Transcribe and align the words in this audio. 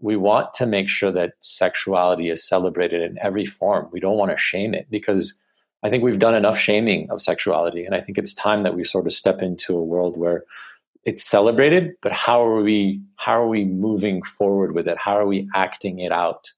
we 0.00 0.16
want 0.16 0.54
to 0.54 0.66
make 0.66 0.88
sure 0.88 1.12
that 1.12 1.34
sexuality 1.40 2.30
is 2.30 2.46
celebrated 2.46 3.02
in 3.02 3.18
every 3.20 3.44
form. 3.44 3.88
We 3.92 4.00
don't 4.00 4.16
want 4.16 4.30
to 4.30 4.36
shame 4.36 4.74
it 4.74 4.86
because 4.90 5.40
I 5.82 5.90
think 5.90 6.02
we've 6.02 6.18
done 6.18 6.34
enough 6.34 6.58
shaming 6.58 7.10
of 7.10 7.22
sexuality. 7.22 7.84
And 7.84 7.94
I 7.94 8.00
think 8.00 8.18
it's 8.18 8.34
time 8.34 8.62
that 8.62 8.74
we 8.74 8.84
sort 8.84 9.06
of 9.06 9.12
step 9.12 9.42
into 9.42 9.76
a 9.76 9.84
world 9.84 10.18
where 10.18 10.44
it's 11.04 11.22
celebrated, 11.22 11.92
but 12.02 12.12
how 12.12 12.44
are 12.44 12.62
we 12.62 13.00
how 13.16 13.40
are 13.40 13.48
we 13.48 13.64
moving 13.64 14.22
forward 14.22 14.74
with 14.74 14.86
it? 14.86 14.98
How 14.98 15.16
are 15.16 15.26
we 15.26 15.48
acting 15.54 15.98
it 15.98 16.12
out? 16.12 16.50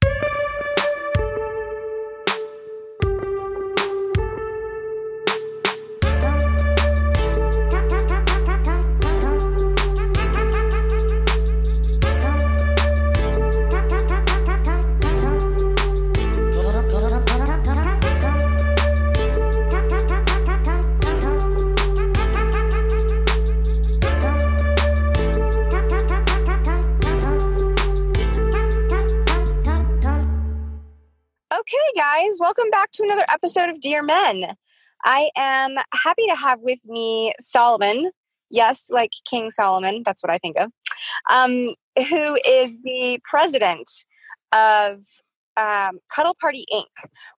Episode 33.33 33.71
of 33.71 33.81
Dear 33.81 34.03
Men. 34.03 34.55
I 35.05 35.31
am 35.37 35.77
happy 36.05 36.27
to 36.29 36.37
have 36.37 36.61
with 36.61 36.79
me 36.85 37.33
Solomon. 37.41 38.11
Yes, 38.51 38.87
like 38.91 39.13
King 39.29 39.51
Solomon, 39.51 40.03
that's 40.05 40.23
what 40.23 40.31
I 40.31 40.39
think 40.39 40.59
of, 40.59 40.71
um, 41.31 41.75
who 41.97 42.39
is 42.47 42.77
the 42.85 43.19
president 43.25 43.89
of 44.53 44.99
um, 45.57 45.99
Cuddle 46.15 46.37
Party 46.39 46.67
Inc., 46.73 46.85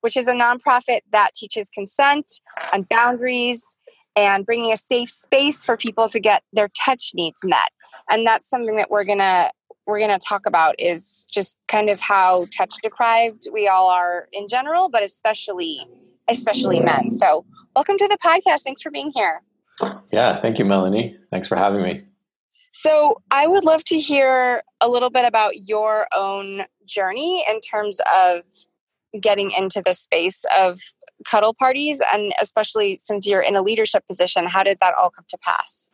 which 0.01 0.17
is 0.17 0.27
a 0.27 0.33
nonprofit 0.33 1.01
that 1.13 1.31
teaches 1.35 1.71
consent 1.71 2.27
and 2.73 2.89
boundaries 2.89 3.77
and 4.17 4.45
bringing 4.45 4.73
a 4.73 4.77
safe 4.77 5.11
space 5.11 5.65
for 5.65 5.77
people 5.77 6.09
to 6.09 6.19
get 6.19 6.43
their 6.53 6.69
touch 6.85 7.13
needs 7.15 7.45
met. 7.45 7.71
And 8.11 8.27
that's 8.27 8.51
something 8.51 8.77
that 8.77 8.91
we're 8.91 9.05
going 9.05 9.19
to 9.19 9.51
we're 9.87 9.99
going 9.99 10.11
to 10.11 10.25
talk 10.25 10.47
about 10.47 10.75
is 10.79 11.27
just 11.31 11.57
kind 11.69 11.91
of 11.91 12.01
how 12.01 12.47
touch 12.57 12.75
deprived 12.83 13.49
we 13.53 13.69
all 13.69 13.91
are 13.91 14.29
in 14.33 14.49
general, 14.49 14.89
but 14.89 15.03
especially 15.03 15.87
especially 16.29 16.81
men. 16.81 17.11
So, 17.11 17.45
welcome 17.77 17.99
to 17.99 18.09
the 18.09 18.17
podcast. 18.25 18.63
Thanks 18.63 18.81
for 18.81 18.91
being 18.91 19.13
here. 19.15 19.43
Yeah, 20.11 20.41
thank 20.41 20.59
you, 20.59 20.65
Melanie. 20.65 21.17
Thanks 21.31 21.49
for 21.49 21.57
having 21.57 21.83
me. 21.83 22.03
So, 22.73 23.21
I 23.31 23.47
would 23.47 23.65
love 23.65 23.85
to 23.85 23.99
hear 23.99 24.63
a 24.81 24.89
little 24.89 25.11
bit 25.11 25.27
about 25.27 25.69
your 25.69 26.07
own 26.15 26.63
journey 26.87 27.45
in 27.49 27.61
terms 27.61 28.01
of 28.17 28.43
getting 29.21 29.51
into 29.51 29.83
the 29.85 29.93
space 29.93 30.45
of 30.59 30.81
cuddle 31.25 31.55
parties 31.55 32.03
and 32.13 32.35
especially 32.41 32.99
since 32.99 33.27
you're 33.27 33.41
in 33.41 33.55
a 33.55 33.63
leadership 33.63 34.05
position, 34.09 34.47
how 34.47 34.63
did 34.63 34.79
that 34.81 34.95
all 34.99 35.11
come 35.11 35.25
to 35.29 35.39
pass? 35.39 35.93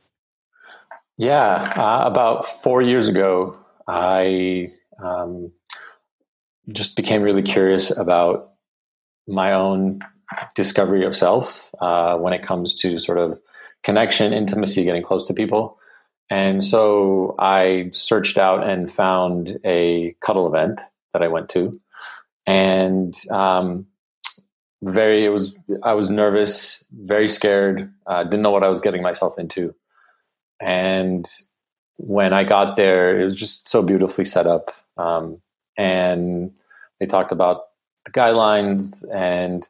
Yeah, 1.17 1.75
uh, 1.77 2.07
about 2.07 2.47
four 2.47 2.81
years 2.81 3.09
ago, 3.09 3.60
I 3.91 4.69
um, 5.03 5.51
just 6.73 6.95
became 6.97 7.23
really 7.23 7.43
curious 7.43 7.91
about 7.97 8.53
my 9.27 9.53
own 9.53 9.99
discovery 10.55 11.05
of 11.05 11.17
self 11.17 11.71
uh, 11.81 12.17
when 12.17 12.33
it 12.33 12.45
comes 12.45 12.73
to 12.77 13.01
sort 13.01 13.19
of 13.19 13.41
connection, 13.83 14.33
intimacy, 14.33 14.85
getting 14.85 15.03
close 15.03 15.27
to 15.27 15.35
people. 15.35 15.77
And 16.31 16.63
so 16.63 17.35
I 17.41 17.91
searched 17.93 18.39
out 18.39 18.63
and 18.63 18.89
found 18.89 19.59
a 19.65 20.15
cuddle 20.21 20.47
event 20.47 20.81
that 21.13 21.23
I 21.23 21.29
went 21.29 21.49
to. 21.51 21.81
And 22.47 23.13
um, 23.33 23.87
very, 24.83 25.25
it 25.25 25.31
was, 25.31 25.57
I 25.83 25.95
was 25.95 26.11
nervous, 26.11 26.85
very 26.93 27.27
scared, 27.27 27.93
uh, 28.07 28.23
didn't 28.23 28.43
know 28.43 28.53
what 28.53 28.63
I 28.63 28.69
was 28.69 28.81
getting 28.81 29.03
myself 29.03 29.37
into. 29.37 29.75
And 30.61 31.29
when 32.07 32.33
I 32.33 32.45
got 32.45 32.77
there, 32.77 33.21
it 33.21 33.25
was 33.25 33.39
just 33.39 33.69
so 33.69 33.83
beautifully 33.83 34.25
set 34.25 34.47
up. 34.47 34.71
Um, 34.97 35.41
and 35.77 36.53
they 36.99 37.07
talked 37.07 37.33
about 37.33 37.63
the 38.05 38.11
guidelines. 38.11 39.05
And 39.13 39.69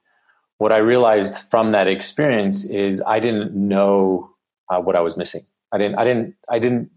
what 0.59 0.73
I 0.73 0.79
realized 0.79 1.51
from 1.51 1.73
that 1.73 1.89
experience 1.89 2.69
is 2.71 3.03
I 3.07 3.21
didn't 3.21 3.55
know 3.55 4.31
uh, 4.69 4.81
what 4.81 4.97
I 4.97 5.01
was 5.01 5.17
missing. 5.17 5.43
I 5.73 5.79
didn't, 5.79 5.99
I 5.99 6.05
didn't, 6.05 6.35
I 6.49 6.59
didn't 6.59 6.91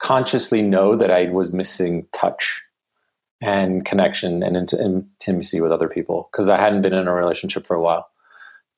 consciously 0.00 0.62
know 0.62 0.96
that 0.96 1.10
I 1.10 1.26
was 1.26 1.52
missing 1.52 2.06
touch 2.12 2.64
and 3.40 3.84
connection 3.84 4.42
and 4.42 4.72
intimacy 4.72 5.60
with 5.60 5.72
other 5.72 5.88
people 5.88 6.28
because 6.30 6.48
I 6.48 6.58
hadn't 6.58 6.82
been 6.82 6.92
in 6.92 7.08
a 7.08 7.14
relationship 7.14 7.66
for 7.66 7.74
a 7.74 7.82
while. 7.82 8.10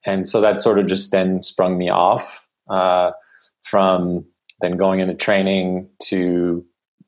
And 0.04 0.28
so 0.28 0.40
that 0.40 0.60
sort 0.60 0.78
of 0.78 0.86
just 0.86 1.10
then 1.12 1.42
sprung 1.42 1.78
me 1.78 1.88
off 1.88 2.46
uh, 2.68 3.12
from 3.62 4.26
then 4.62 4.78
going 4.78 5.00
into 5.00 5.14
training 5.14 5.88
to 6.04 6.64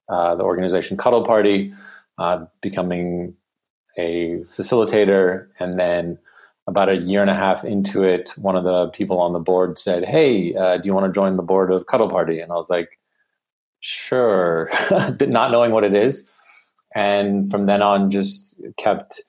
uh, 0.09 0.35
the 0.35 0.43
organization 0.43 0.99
Cuddle 0.99 1.25
Party, 1.25 1.73
uh, 2.19 2.45
becoming 2.61 3.35
a 3.97 4.41
facilitator, 4.45 5.47
and 5.59 5.79
then 5.79 6.19
about 6.67 6.89
a 6.89 6.97
year 6.97 7.21
and 7.21 7.31
a 7.31 7.35
half 7.35 7.65
into 7.65 8.03
it, 8.03 8.35
one 8.37 8.57
of 8.57 8.65
the 8.65 8.89
people 8.89 9.21
on 9.21 9.33
the 9.33 9.39
board 9.39 9.79
said, 9.79 10.05
"Hey, 10.05 10.55
uh, 10.55 10.77
do 10.79 10.87
you 10.87 10.95
want 10.95 11.07
to 11.07 11.13
join 11.13 11.37
the 11.37 11.43
board 11.43 11.71
of 11.71 11.87
Cuddle 11.87 12.11
Party?" 12.11 12.41
And 12.41 12.53
I 12.53 12.57
was 12.57 12.71
like, 12.71 12.99
"Sure," 13.81 14.71
not 15.21 15.51
knowing 15.51 15.73
what 15.73 15.85
it 15.85 15.95
is. 15.95 16.29
And 16.95 17.51
from 17.51 17.67
then 17.67 17.83
on, 17.83 18.11
just 18.11 18.61
kept 18.77 19.23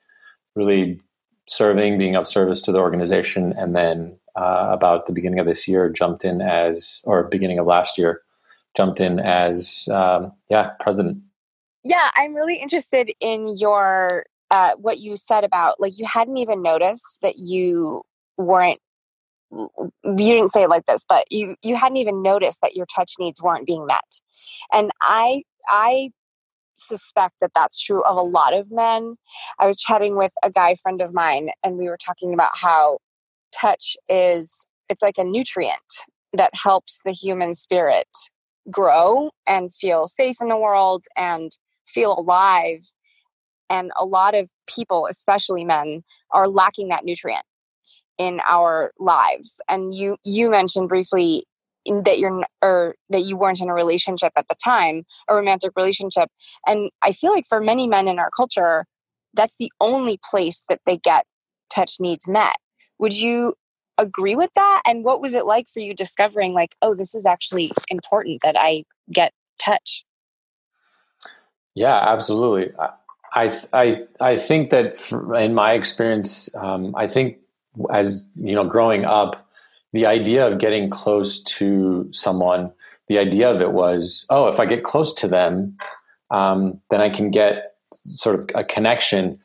really 0.56 1.00
serving, 1.48 1.98
being 1.98 2.16
of 2.16 2.28
service 2.28 2.62
to 2.64 2.72
the 2.72 2.80
organization, 2.80 3.54
and 3.58 3.76
then 3.76 4.18
uh, 4.36 4.68
about 4.70 5.06
the 5.06 5.14
beginning 5.14 5.40
of 5.40 5.46
this 5.46 5.68
year, 5.68 5.90
jumped 5.90 6.26
in 6.26 6.42
as, 6.42 7.02
or 7.06 7.24
beginning 7.24 7.60
of 7.60 7.66
last 7.66 7.98
year, 7.98 8.22
jumped 8.76 9.00
in 9.00 9.20
as, 9.20 9.88
um, 9.92 10.32
yeah, 10.50 10.72
president. 10.80 11.20
Yeah, 11.84 12.10
I'm 12.16 12.34
really 12.34 12.58
interested 12.58 13.12
in 13.22 13.56
your 13.58 14.26
uh, 14.52 14.72
what 14.78 15.00
you 15.00 15.16
said 15.16 15.44
about 15.44 15.80
like 15.80 15.98
you 15.98 16.06
hadn't 16.06 16.38
even 16.38 16.62
noticed 16.62 17.20
that 17.22 17.36
you 17.38 18.04
weren't 18.38 18.80
you 19.52 19.92
didn't 20.04 20.50
say 20.50 20.64
it 20.64 20.70
like 20.70 20.86
this 20.86 21.06
but 21.08 21.26
you 21.32 21.56
you 21.62 21.76
hadn't 21.76 21.98
even 21.98 22.22
noticed 22.22 22.60
that 22.62 22.76
your 22.76 22.86
touch 22.86 23.14
needs 23.20 23.42
weren't 23.42 23.66
being 23.66 23.86
met 23.86 24.20
and 24.74 24.92
i 25.02 25.42
i 25.70 26.10
suspect 26.76 27.36
that 27.40 27.52
that's 27.56 27.82
true 27.82 28.04
of 28.04 28.18
a 28.18 28.22
lot 28.22 28.54
of 28.54 28.70
men 28.72 29.16
i 29.60 29.66
was 29.66 29.78
chatting 29.78 30.18
with 30.18 30.32
a 30.44 30.50
guy 30.50 30.76
friend 30.76 31.02
of 31.02 31.14
mine 31.14 31.50
and 31.64 31.78
we 31.78 31.88
were 31.88 31.98
talking 31.98 32.34
about 32.34 32.52
how 32.54 32.98
touch 33.60 33.96
is 34.10 34.66
it's 34.90 35.02
like 35.02 35.18
a 35.18 35.24
nutrient 35.24 35.80
that 36.34 36.52
helps 36.54 37.02
the 37.06 37.12
human 37.12 37.56
spirit 37.56 38.08
grow 38.70 39.32
and 39.48 39.74
feel 39.74 40.08
safe 40.08 40.38
in 40.42 40.48
the 40.48 40.58
world 40.58 41.06
and 41.16 41.52
feel 41.88 42.18
alive. 42.18 42.92
And 43.70 43.92
a 44.00 44.06
lot 44.06 44.36
of 44.36 44.50
people 44.68 45.08
especially 45.10 45.64
men 45.64 46.04
are 46.32 46.48
lacking 46.48 46.90
that 46.90 47.06
nutrient 47.06 47.46
in 48.18 48.42
our 48.48 48.92
lives. 49.00 49.60
And 49.68 49.94
you 49.94 50.18
you 50.24 50.50
mentioned 50.50 50.90
briefly 50.90 51.46
that 51.88 52.18
you're 52.18 52.44
or 52.64 52.96
that 53.10 53.26
you 53.26 53.38
weren't 53.38 53.62
in 53.62 53.70
a 53.70 53.74
relationship 53.74 54.34
at 54.36 54.48
the 54.48 54.56
time 54.64 55.04
a 55.28 55.36
romantic 55.36 55.72
relationship. 55.76 56.30
And 56.66 56.90
i 57.02 57.12
feel 57.12 57.32
like 57.32 57.46
for 57.48 57.62
many 57.62 57.88
men 57.88 58.08
in 58.08 58.20
our 58.20 58.30
culture 58.36 58.86
that's 59.34 59.56
the 59.60 59.72
only 59.82 60.18
place 60.30 60.64
that 60.70 60.80
they 60.86 60.98
get 60.98 61.26
touch 61.70 61.98
needs 62.00 62.28
met 62.28 62.56
would 63.00 63.14
you 63.14 63.56
agree 63.98 64.36
with 64.36 64.52
that? 64.56 64.82
And 64.86 65.04
what 65.04 65.22
was 65.22 65.34
it 65.34 65.46
like 65.46 65.70
for 65.70 65.80
you 65.80 65.94
discovering, 65.94 66.54
like, 66.54 66.76
oh, 66.82 66.96
this 66.96 67.16
is 67.16 67.26
actually 67.26 67.72
important 67.90 68.42
that 68.44 68.56
I 68.58 68.84
get 69.12 69.34
touch? 69.60 70.06
Yeah, 71.76 71.98
absolutely. 71.98 72.74
I 73.34 73.52
I 73.74 74.04
I 74.22 74.38
think 74.38 74.70
that 74.70 75.12
in 75.38 75.54
my 75.54 75.74
experience, 75.74 76.54
um, 76.56 76.96
I 76.96 77.08
think 77.08 77.38
as 77.94 78.30
you 78.36 78.56
know, 78.56 78.64
growing 78.64 79.06
up, 79.06 79.50
the 79.92 80.06
idea 80.06 80.48
of 80.48 80.60
getting 80.60 80.90
close 80.90 81.44
to 81.44 82.08
someone, 82.12 82.72
the 83.08 83.18
idea 83.18 83.52
of 83.52 83.62
it 83.62 83.74
was, 83.74 84.26
oh, 84.30 84.48
if 84.48 84.60
I 84.60 84.66
get 84.66 84.84
close 84.84 85.14
to 85.16 85.28
them, 85.28 85.76
um, 86.32 86.80
then 86.90 87.02
I 87.02 87.10
can 87.10 87.30
get 87.30 87.76
sort 88.08 88.40
of 88.40 88.46
a 88.56 88.64
connection. 88.64 89.38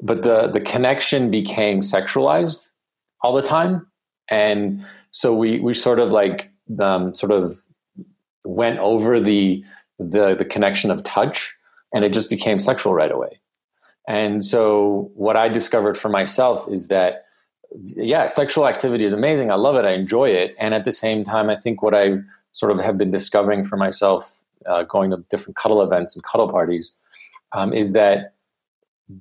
But 0.00 0.22
the 0.22 0.48
the 0.48 0.60
connection 0.60 1.30
became 1.30 1.80
sexualized 1.80 2.70
all 3.24 3.32
the 3.32 3.42
time, 3.42 3.86
and 4.30 4.84
so 5.10 5.34
we 5.34 5.58
we 5.60 5.72
sort 5.72 5.98
of 5.98 6.12
like 6.12 6.50
um, 6.78 7.14
sort 7.14 7.32
of 7.32 7.56
went 8.44 8.78
over 8.78 9.18
the 9.18 9.64
the 9.98 10.34
the 10.34 10.44
connection 10.44 10.90
of 10.90 11.02
touch, 11.02 11.56
and 11.92 12.04
it 12.04 12.12
just 12.12 12.28
became 12.28 12.60
sexual 12.60 12.92
right 12.92 13.10
away. 13.10 13.40
And 14.06 14.44
so 14.44 15.10
what 15.14 15.36
I 15.36 15.48
discovered 15.48 15.96
for 15.96 16.10
myself 16.10 16.68
is 16.70 16.88
that 16.88 17.24
yeah, 17.96 18.26
sexual 18.26 18.68
activity 18.68 19.04
is 19.04 19.14
amazing. 19.14 19.50
I 19.50 19.54
love 19.54 19.76
it. 19.76 19.84
I 19.84 19.94
enjoy 19.94 20.28
it. 20.28 20.54
And 20.58 20.74
at 20.74 20.84
the 20.84 20.92
same 20.92 21.24
time, 21.24 21.50
I 21.50 21.56
think 21.56 21.82
what 21.82 21.94
I 21.94 22.18
sort 22.52 22.70
of 22.70 22.78
have 22.80 22.98
been 22.98 23.10
discovering 23.10 23.64
for 23.64 23.76
myself, 23.76 24.42
uh, 24.66 24.84
going 24.84 25.10
to 25.10 25.24
different 25.30 25.56
cuddle 25.56 25.82
events 25.82 26.14
and 26.14 26.22
cuddle 26.22 26.48
parties, 26.48 26.94
um, 27.52 27.72
is 27.72 27.92
that 27.94 28.34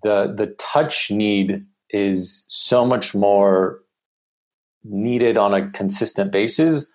the 0.03 0.33
the 0.35 0.47
touch 0.59 1.09
need 1.09 1.65
is 1.89 2.45
so 2.49 2.85
much 2.85 3.15
more 3.15 3.82
needed 4.83 5.37
on 5.37 5.53
a 5.53 5.69
consistent 5.71 6.31
basis, 6.31 6.87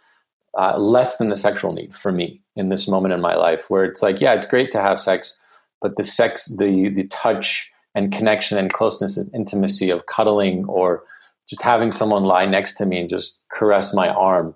uh, 0.59 0.77
less 0.79 1.19
than 1.19 1.29
the 1.29 1.37
sexual 1.37 1.73
need 1.73 1.95
for 1.95 2.13
me 2.13 2.41
in 2.57 2.69
this 2.69 2.89
moment 2.89 3.15
in 3.15 3.21
my 3.21 3.35
life, 3.35 3.71
where 3.71 3.85
it's 3.85 4.03
like, 4.03 4.21
yeah, 4.21 4.35
it's 4.35 4.47
great 4.47 4.71
to 4.73 4.81
have 4.81 5.01
sex, 5.01 5.39
but 5.81 5.97
the 5.97 6.05
sex, 6.05 6.47
the 6.47 6.89
the 6.89 7.05
touch 7.09 7.73
and 7.95 8.13
connection 8.13 8.59
and 8.59 8.73
closeness 8.73 9.17
and 9.17 9.33
intimacy 9.35 9.91
of 9.91 10.07
cuddling 10.07 10.65
or 10.67 11.03
just 11.49 11.63
having 11.63 11.93
someone 11.93 12.25
lie 12.25 12.47
next 12.47 12.75
to 12.75 12.87
me 12.87 13.01
and 13.01 13.09
just 13.09 13.43
caress 13.51 13.95
my 13.95 14.09
arm. 14.09 14.55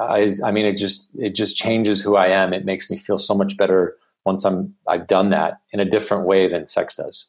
Uh, 0.00 0.26
I 0.44 0.50
mean, 0.50 0.64
it 0.64 0.76
just 0.76 1.10
it 1.14 1.34
just 1.34 1.56
changes 1.56 2.02
who 2.02 2.16
I 2.16 2.28
am. 2.28 2.52
It 2.52 2.64
makes 2.64 2.90
me 2.90 2.96
feel 2.96 3.18
so 3.18 3.34
much 3.34 3.56
better 3.56 3.96
once 4.24 4.44
I'm 4.44 4.74
I've 4.88 5.06
done 5.06 5.30
that 5.30 5.60
in 5.72 5.80
a 5.80 5.84
different 5.84 6.26
way 6.26 6.48
than 6.48 6.66
sex 6.66 6.96
does. 6.96 7.28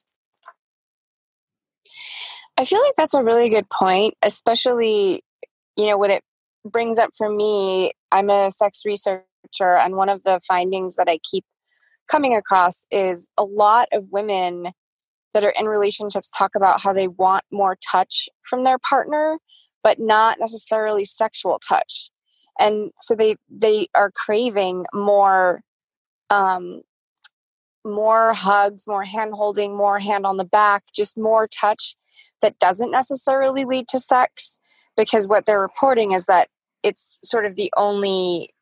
I 2.57 2.65
feel 2.65 2.81
like 2.81 2.93
that's 2.97 3.15
a 3.15 3.23
really 3.23 3.49
good 3.49 3.69
point, 3.69 4.13
especially 4.21 5.23
you 5.75 5.87
know 5.87 5.97
what 5.97 6.09
it 6.09 6.23
brings 6.65 6.99
up 6.99 7.11
for 7.17 7.29
me. 7.29 7.91
I'm 8.11 8.29
a 8.29 8.51
sex 8.51 8.81
researcher, 8.85 9.23
and 9.61 9.95
one 9.95 10.09
of 10.09 10.23
the 10.23 10.39
findings 10.47 10.95
that 10.95 11.09
I 11.09 11.19
keep 11.29 11.45
coming 12.09 12.35
across 12.35 12.85
is 12.91 13.29
a 13.37 13.43
lot 13.43 13.87
of 13.91 14.05
women 14.11 14.71
that 15.33 15.43
are 15.43 15.53
in 15.57 15.65
relationships 15.65 16.29
talk 16.29 16.51
about 16.55 16.81
how 16.81 16.93
they 16.93 17.07
want 17.07 17.43
more 17.51 17.77
touch 17.91 18.29
from 18.47 18.63
their 18.63 18.77
partner 18.77 19.37
but 19.83 19.99
not 19.99 20.39
necessarily 20.39 21.05
sexual 21.05 21.59
touch 21.67 22.09
and 22.59 22.91
so 22.99 23.15
they 23.15 23.35
they 23.49 23.87
are 23.95 24.11
craving 24.11 24.85
more 24.93 25.61
um 26.29 26.81
more 27.85 28.33
hugs 28.33 28.85
more 28.87 29.03
hand 29.03 29.33
holding 29.33 29.75
more 29.75 29.99
hand 29.99 30.25
on 30.25 30.37
the 30.37 30.45
back 30.45 30.83
just 30.95 31.17
more 31.17 31.45
touch 31.47 31.95
that 32.41 32.57
doesn't 32.59 32.91
necessarily 32.91 33.65
lead 33.65 33.87
to 33.87 33.99
sex 33.99 34.59
because 34.95 35.27
what 35.27 35.45
they're 35.45 35.59
reporting 35.59 36.11
is 36.11 36.25
that 36.25 36.47
it's 36.83 37.09
sort 37.23 37.45
of 37.45 37.55
the 37.55 37.71
only 37.77 38.53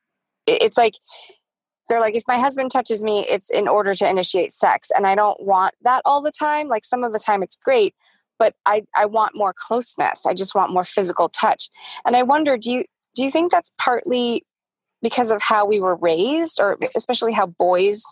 it's 0.48 0.78
like 0.78 0.94
they're 1.90 2.00
like 2.00 2.16
if 2.16 2.24
my 2.28 2.38
husband 2.38 2.72
touches 2.72 3.04
me 3.04 3.26
it's 3.28 3.50
in 3.52 3.68
order 3.68 3.94
to 3.94 4.10
initiate 4.10 4.54
sex 4.54 4.90
and 4.96 5.06
i 5.06 5.16
don't 5.16 5.42
want 5.42 5.74
that 5.82 6.02
all 6.06 6.22
the 6.22 6.32
time 6.32 6.68
like 6.68 6.86
some 6.86 7.04
of 7.04 7.14
the 7.14 7.20
time 7.20 7.44
it's 7.44 7.58
great 7.58 7.94
but 8.40 8.56
i 8.66 8.82
i 8.96 9.06
want 9.06 9.36
more 9.36 9.54
closeness 9.56 10.26
i 10.26 10.34
just 10.34 10.56
want 10.56 10.72
more 10.72 10.84
physical 10.84 11.30
touch 11.30 11.70
and 12.06 12.16
i 12.16 12.24
wonder 12.24 12.58
do 12.58 12.72
you 12.72 12.86
do 13.16 13.24
you 13.24 13.32
think 13.32 13.52
that's 13.52 13.72
partly 13.80 14.44
because 15.02 15.32
of 15.32 15.42
how 15.42 15.66
we 15.66 15.80
were 15.80 15.96
raised 15.96 16.60
or 16.62 16.78
especially 16.96 17.34
how 17.34 17.46
boys 17.46 18.04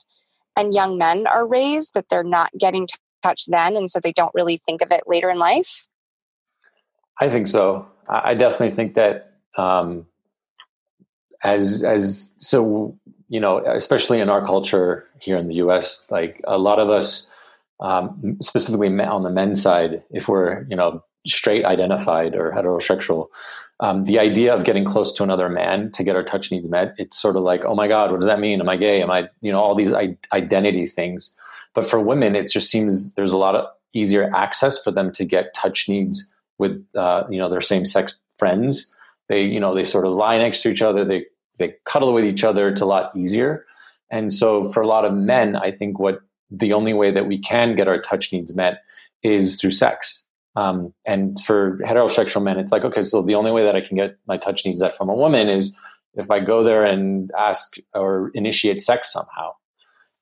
and 0.56 0.74
young 0.74 0.98
men 0.98 1.28
are 1.28 1.48
raised 1.48 1.94
that 1.94 2.06
they're 2.10 2.24
not 2.24 2.50
getting 2.60 2.88
to 2.88 2.98
touch 3.24 3.46
then 3.48 3.76
and 3.76 3.90
so 3.90 4.00
they 4.00 4.12
don't 4.12 4.34
really 4.34 4.62
think 4.66 4.82
of 4.82 4.92
it 4.92 5.04
later 5.08 5.30
in 5.30 5.38
life 5.38 5.88
i 7.20 7.30
think 7.30 7.48
so 7.48 7.88
i 8.10 8.34
definitely 8.34 8.72
think 8.72 8.96
that 8.96 9.34
um 9.58 10.06
as 11.44 11.84
as 11.84 12.34
so 12.38 12.98
you 13.30 13.40
know, 13.40 13.60
especially 13.60 14.20
in 14.20 14.30
our 14.30 14.44
culture 14.44 15.08
here 15.20 15.38
in 15.38 15.48
the 15.48 15.56
U.S., 15.56 16.10
like 16.10 16.42
a 16.46 16.58
lot 16.58 16.80
of 16.80 16.90
us, 16.90 17.32
um, 17.80 18.20
specifically 18.42 18.88
on 19.00 19.24
the 19.24 19.30
men's 19.30 19.62
side, 19.62 20.04
if 20.12 20.28
we're 20.28 20.64
you 20.70 20.76
know 20.76 21.04
straight 21.28 21.64
identified 21.64 22.36
or 22.36 22.52
heterosexual, 22.52 23.28
um, 23.82 24.06
the 24.06 24.18
idea 24.18 24.54
of 24.54 24.64
getting 24.64 24.84
close 24.84 25.14
to 25.14 25.24
another 25.24 25.48
man 25.48 25.92
to 25.92 26.04
get 26.04 26.16
our 26.16 26.24
touch 26.24 26.52
needs 26.52 26.70
met, 26.70 26.96
it's 26.98 27.22
sort 27.22 27.36
of 27.36 27.44
like, 27.44 27.64
oh 27.66 27.76
my 27.76 27.88
god, 27.88 28.12
what 28.12 28.20
does 28.20 28.28
that 28.28 28.40
mean? 28.40 28.60
Am 28.60 28.70
I 28.70 28.76
gay? 28.76 29.02
Am 29.02 29.12
I 29.12 29.30
you 29.42 29.52
know 29.52 29.60
all 29.60 29.76
these 29.76 29.94
I- 29.94 30.18
identity 30.34 30.86
things? 30.86 31.36
But 31.76 31.86
for 31.86 32.00
women, 32.00 32.36
it 32.36 32.52
just 32.52 32.70
seems 32.70 33.14
there's 33.14 33.32
a 33.32 33.38
lot 33.38 33.56
of 33.56 33.68
easier 33.94 34.32
access 34.36 34.82
for 34.84 34.92
them 34.92 35.12
to 35.12 35.26
get 35.26 35.54
touch 35.54 35.88
needs 35.88 36.34
with 36.60 36.86
uh, 36.96 37.24
you 37.30 37.40
know 37.40 37.50
their 37.50 37.62
same 37.62 37.86
sex 37.86 38.16
friends. 38.38 38.96
They 39.28 39.44
you 39.44 39.60
know 39.60 39.74
they 39.74 39.84
sort 39.84 40.06
of 40.06 40.14
lie 40.14 40.38
next 40.38 40.62
to 40.64 40.70
each 40.70 40.82
other. 40.82 41.04
They 41.04 41.26
they 41.58 41.76
cuddle 41.86 42.14
with 42.14 42.26
each 42.26 42.44
other. 42.44 42.70
It's 42.70 42.82
a 42.82 42.86
lot 42.86 43.16
easier. 43.16 43.66
And 44.12 44.34
so 44.34 44.64
for 44.64 44.82
a 44.82 44.88
lot 44.88 45.06
of 45.06 45.14
men, 45.14 45.56
I 45.56 45.72
think 45.72 46.00
what 46.00 46.22
the 46.50 46.74
only 46.74 46.94
way 46.94 47.12
that 47.12 47.28
we 47.28 47.38
can 47.38 47.76
get 47.76 47.88
our 47.88 48.00
touch 48.02 48.34
needs 48.34 48.56
met 48.56 48.82
is 49.24 49.60
through 49.60 49.72
sex. 49.72 50.26
Um, 50.56 50.94
and 51.06 51.40
for 51.40 51.78
heterosexual 51.80 52.44
men, 52.44 52.58
it's 52.58 52.72
like, 52.72 52.84
okay, 52.84 53.04
so 53.04 53.22
the 53.22 53.36
only 53.36 53.52
way 53.52 53.64
that 53.64 53.76
I 53.76 53.82
can 53.82 53.96
get 53.96 54.18
my 54.28 54.38
touch 54.38 54.66
needs 54.66 54.82
met 54.82 54.96
from 54.96 55.10
a 55.10 55.16
woman 55.16 55.48
is 55.48 55.78
if 56.16 56.32
I 56.32 56.40
go 56.40 56.64
there 56.64 56.84
and 56.84 57.32
ask 57.38 57.76
or 57.94 58.32
initiate 58.34 58.82
sex 58.82 59.14
somehow. 59.14 59.54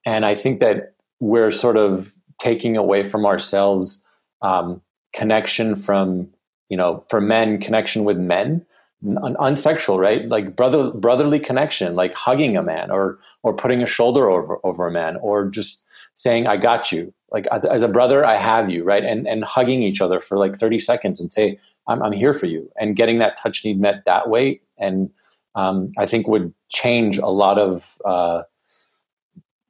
And 0.04 0.26
I 0.26 0.34
think 0.34 0.60
that 0.60 0.94
we're 1.18 1.50
sort 1.50 1.76
of 1.76 2.12
taking 2.40 2.76
away 2.76 3.02
from 3.02 3.26
ourselves 3.26 4.04
um, 4.42 4.82
connection 5.12 5.76
from, 5.76 6.28
you 6.68 6.76
know, 6.76 7.04
for 7.08 7.20
men, 7.20 7.60
connection 7.60 8.04
with 8.04 8.18
men 8.18 8.64
unsexual, 9.04 9.98
right? 9.98 10.28
Like 10.28 10.56
brother 10.56 10.90
brotherly 10.90 11.38
connection, 11.38 11.94
like 11.94 12.14
hugging 12.14 12.56
a 12.56 12.62
man 12.62 12.90
or 12.90 13.18
or 13.42 13.54
putting 13.54 13.82
a 13.82 13.86
shoulder 13.86 14.28
over 14.28 14.58
over 14.64 14.86
a 14.86 14.90
man 14.90 15.16
or 15.16 15.48
just 15.48 15.86
saying 16.14 16.46
I 16.46 16.56
got 16.56 16.90
you. 16.90 17.12
Like 17.30 17.46
as 17.52 17.82
a 17.82 17.88
brother, 17.88 18.24
I 18.24 18.36
have 18.36 18.70
you, 18.70 18.84
right? 18.84 19.04
And 19.04 19.26
and 19.28 19.44
hugging 19.44 19.82
each 19.82 20.00
other 20.00 20.18
for 20.20 20.36
like 20.36 20.56
30 20.56 20.78
seconds 20.80 21.20
and 21.20 21.32
say 21.32 21.58
I'm 21.86 22.02
I'm 22.02 22.12
here 22.12 22.34
for 22.34 22.46
you 22.46 22.70
and 22.76 22.96
getting 22.96 23.18
that 23.18 23.36
touch 23.36 23.64
need 23.64 23.80
met 23.80 24.04
that 24.04 24.28
way 24.28 24.60
and 24.78 25.10
um, 25.54 25.92
I 25.98 26.06
think 26.06 26.28
would 26.28 26.52
change 26.68 27.18
a 27.18 27.28
lot 27.28 27.58
of 27.58 27.98
uh, 28.04 28.42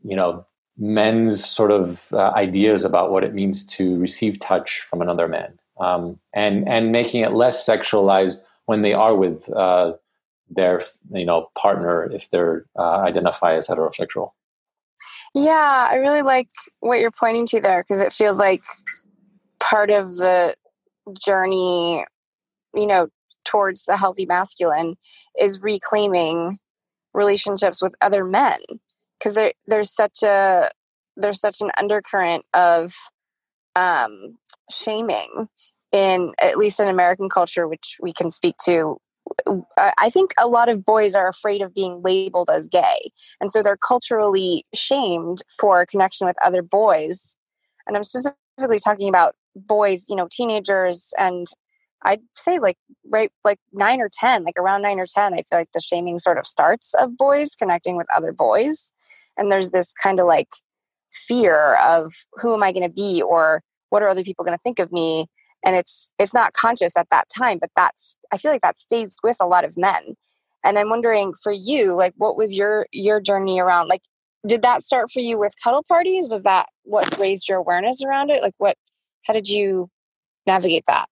you 0.02 0.16
know 0.16 0.46
men's 0.78 1.44
sort 1.44 1.70
of 1.70 2.08
uh, 2.12 2.30
ideas 2.30 2.84
about 2.84 3.10
what 3.10 3.24
it 3.24 3.34
means 3.34 3.66
to 3.66 3.98
receive 3.98 4.38
touch 4.38 4.80
from 4.80 5.02
another 5.02 5.28
man 5.28 5.58
um, 5.80 6.18
and 6.32 6.68
and 6.68 6.92
making 6.92 7.22
it 7.22 7.32
less 7.32 7.66
sexualized 7.66 8.40
when 8.66 8.82
they 8.82 8.92
are 8.92 9.14
with 9.14 9.50
uh, 9.54 9.92
their 10.50 10.80
you 11.12 11.24
know 11.24 11.50
partner 11.56 12.10
if 12.12 12.30
they're 12.30 12.64
uh, 12.78 12.98
identify 12.98 13.54
as 13.54 13.68
heterosexual. 13.68 14.30
Yeah, 15.34 15.88
I 15.90 15.96
really 15.96 16.22
like 16.22 16.48
what 16.80 17.00
you're 17.00 17.10
pointing 17.10 17.46
to 17.46 17.60
there 17.60 17.82
because 17.82 18.00
it 18.00 18.12
feels 18.12 18.38
like 18.38 18.62
part 19.60 19.90
of 19.90 20.16
the 20.16 20.54
journey, 21.20 22.04
you 22.74 22.86
know, 22.86 23.08
towards 23.44 23.84
the 23.84 23.96
healthy 23.96 24.26
masculine 24.26 24.96
is 25.38 25.60
reclaiming 25.62 26.58
relationships 27.14 27.82
with 27.82 27.94
other 28.00 28.24
men 28.24 28.58
because 29.18 29.34
there 29.34 29.52
there's 29.66 29.94
such 29.94 30.22
a 30.22 30.68
there's 31.16 31.40
such 31.40 31.60
an 31.60 31.70
undercurrent 31.78 32.44
of 32.54 32.94
um, 33.74 34.36
shaming 34.70 35.48
in 35.92 36.32
at 36.40 36.58
least 36.58 36.80
in 36.80 36.88
American 36.88 37.28
culture, 37.28 37.66
which 37.66 37.96
we 38.00 38.12
can 38.12 38.30
speak 38.30 38.56
to, 38.64 38.98
I 39.76 40.10
think 40.10 40.32
a 40.38 40.46
lot 40.46 40.68
of 40.68 40.84
boys 40.84 41.14
are 41.14 41.28
afraid 41.28 41.62
of 41.62 41.74
being 41.74 42.02
labeled 42.02 42.50
as 42.50 42.66
gay. 42.66 43.10
And 43.40 43.50
so 43.50 43.62
they're 43.62 43.76
culturally 43.76 44.64
shamed 44.74 45.42
for 45.58 45.84
connection 45.86 46.26
with 46.26 46.36
other 46.44 46.62
boys. 46.62 47.36
And 47.86 47.96
I'm 47.96 48.04
specifically 48.04 48.78
talking 48.78 49.08
about 49.08 49.34
boys, 49.54 50.06
you 50.08 50.16
know, 50.16 50.28
teenagers 50.30 51.12
and 51.18 51.46
I'd 52.04 52.20
say 52.36 52.58
like 52.58 52.76
right 53.10 53.30
like 53.44 53.58
9 53.72 54.00
or 54.00 54.08
10, 54.12 54.44
like 54.44 54.56
around 54.56 54.82
9 54.82 55.00
or 55.00 55.06
10, 55.06 55.34
I 55.34 55.36
feel 55.38 55.58
like 55.58 55.72
the 55.74 55.80
shaming 55.80 56.18
sort 56.18 56.38
of 56.38 56.46
starts 56.46 56.94
of 56.94 57.16
boys 57.16 57.56
connecting 57.56 57.96
with 57.96 58.06
other 58.16 58.32
boys. 58.32 58.92
And 59.38 59.50
there's 59.50 59.70
this 59.70 59.92
kind 59.92 60.20
of 60.20 60.26
like 60.26 60.48
fear 61.10 61.76
of 61.86 62.12
who 62.34 62.54
am 62.54 62.62
I 62.62 62.72
going 62.72 62.88
to 62.88 62.94
be? 62.94 63.22
or 63.22 63.62
what 63.90 64.02
are 64.02 64.08
other 64.08 64.22
people 64.22 64.44
going 64.44 64.56
to 64.56 64.62
think 64.62 64.78
of 64.78 64.92
me? 64.92 65.26
and 65.64 65.76
it's 65.76 66.12
it's 66.18 66.34
not 66.34 66.52
conscious 66.52 66.96
at 66.96 67.08
that 67.10 67.28
time 67.36 67.58
but 67.58 67.70
that's 67.76 68.16
i 68.32 68.38
feel 68.38 68.50
like 68.50 68.62
that 68.62 68.78
stays 68.78 69.16
with 69.22 69.36
a 69.40 69.46
lot 69.46 69.64
of 69.64 69.76
men. 69.76 70.16
And 70.64 70.78
i'm 70.78 70.90
wondering 70.90 71.34
for 71.42 71.52
you 71.52 71.94
like 71.94 72.14
what 72.16 72.36
was 72.36 72.56
your 72.56 72.86
your 72.92 73.20
journey 73.20 73.60
around 73.60 73.88
like 73.88 74.02
did 74.46 74.62
that 74.62 74.82
start 74.82 75.10
for 75.10 75.18
you 75.20 75.36
with 75.36 75.52
cuddle 75.64 75.82
parties? 75.82 76.28
Was 76.28 76.44
that 76.44 76.66
what 76.84 77.18
raised 77.18 77.48
your 77.48 77.58
awareness 77.58 78.02
around 78.04 78.30
it? 78.30 78.42
Like 78.42 78.54
what 78.58 78.76
how 79.26 79.32
did 79.34 79.48
you 79.48 79.90
navigate 80.46 80.84
that? 80.86 81.06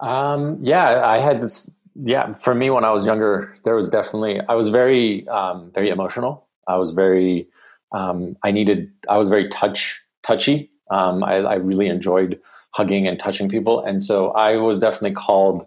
Um 0.00 0.58
yeah 0.60 1.06
i 1.06 1.18
had 1.18 1.40
this 1.40 1.70
yeah 2.00 2.32
for 2.32 2.54
me 2.54 2.70
when 2.70 2.84
i 2.84 2.90
was 2.92 3.04
younger 3.04 3.56
there 3.64 3.74
was 3.74 3.90
definitely 3.90 4.40
i 4.48 4.54
was 4.54 4.68
very 4.68 5.26
um 5.28 5.72
very 5.74 5.88
emotional 5.88 6.47
i 6.68 6.76
was 6.76 6.92
very 6.92 7.46
um 7.92 8.36
i 8.44 8.50
needed 8.50 8.90
i 9.08 9.16
was 9.16 9.28
very 9.28 9.48
touch 9.48 10.04
touchy 10.22 10.70
um 10.90 11.24
i, 11.24 11.36
I 11.36 11.54
really 11.54 11.88
enjoyed 11.88 12.38
hugging 12.78 13.08
and 13.08 13.18
touching 13.18 13.48
people. 13.48 13.84
And 13.84 14.04
so 14.04 14.30
I 14.30 14.56
was 14.56 14.78
definitely 14.78 15.14
called, 15.14 15.66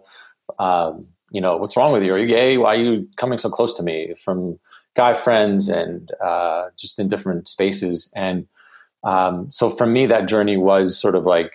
um, 0.58 1.00
you 1.30 1.40
know, 1.40 1.56
what's 1.56 1.76
wrong 1.76 1.92
with 1.92 2.02
you? 2.02 2.14
Are 2.14 2.18
you 2.18 2.26
gay? 2.26 2.56
Why 2.56 2.74
are 2.74 2.78
you 2.78 3.08
coming 3.16 3.38
so 3.38 3.50
close 3.50 3.74
to 3.74 3.82
me? 3.82 4.14
From 4.24 4.58
guy 4.96 5.14
friends 5.14 5.68
and 5.68 6.10
uh, 6.24 6.68
just 6.78 6.98
in 6.98 7.08
different 7.08 7.48
spaces. 7.48 8.12
And 8.14 8.46
um, 9.04 9.50
so 9.50 9.68
for 9.68 9.86
me, 9.86 10.06
that 10.06 10.28
journey 10.28 10.56
was 10.56 10.98
sort 10.98 11.14
of 11.14 11.26
like 11.26 11.52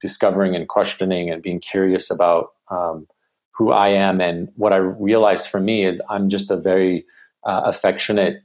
discovering 0.00 0.54
and 0.54 0.68
questioning 0.68 1.30
and 1.30 1.42
being 1.42 1.60
curious 1.60 2.10
about 2.10 2.52
um, 2.70 3.06
who 3.52 3.72
I 3.72 3.88
am. 3.88 4.20
And 4.20 4.50
what 4.56 4.72
I 4.72 4.76
realized 4.76 5.48
for 5.48 5.60
me 5.60 5.84
is 5.84 6.02
I'm 6.10 6.28
just 6.28 6.50
a 6.50 6.56
very 6.56 7.04
uh, 7.44 7.62
affectionate 7.64 8.42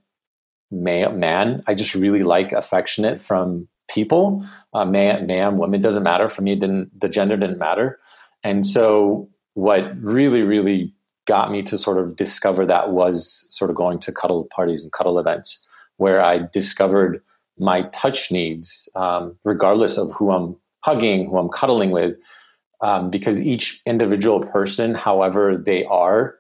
man. 0.72 1.64
I 1.68 1.74
just 1.74 1.96
really 1.96 2.24
like 2.24 2.52
affectionate 2.52 3.22
from 3.22 3.68
people, 3.90 4.46
uh, 4.74 4.86
man, 4.86 5.28
man, 5.28 5.58
woman 5.58 5.82
doesn't 5.82 6.04
matter 6.04 6.28
for 6.28 6.42
me. 6.42 6.56
Didn't 6.56 7.00
the 7.00 7.10
gender 7.10 7.38
didn't 7.38 7.60
matter, 7.60 8.00
and 8.44 8.66
so 8.66 9.30
what 9.54 9.92
really, 10.02 10.44
really 10.44 10.94
got 11.26 11.52
me 11.52 11.62
to 11.62 11.78
sort 11.78 11.98
of 11.98 12.16
discover 12.16 12.66
that 12.66 12.92
was 12.92 13.48
sort 13.50 13.70
of 13.70 13.76
going 13.76 14.00
to 14.00 14.12
cuddle 14.12 14.48
parties 14.52 14.84
and 14.84 14.94
cuddle 14.94 15.20
events 15.20 15.68
where 15.98 16.24
I 16.24 16.42
discovered 16.54 17.22
my 17.58 17.82
touch 17.90 18.32
needs, 18.32 18.88
um, 18.96 19.36
regardless 19.44 19.98
of 19.98 20.12
who 20.14 20.32
I'm 20.32 20.56
hugging, 20.82 21.28
who 21.28 21.38
I'm 21.38 21.50
cuddling 21.50 21.92
with, 21.92 22.16
um, 22.82 23.10
because 23.10 23.42
each 23.42 23.82
individual 23.86 24.42
person, 24.46 24.94
however 24.94 25.58
they 25.58 25.84
are, 25.86 26.36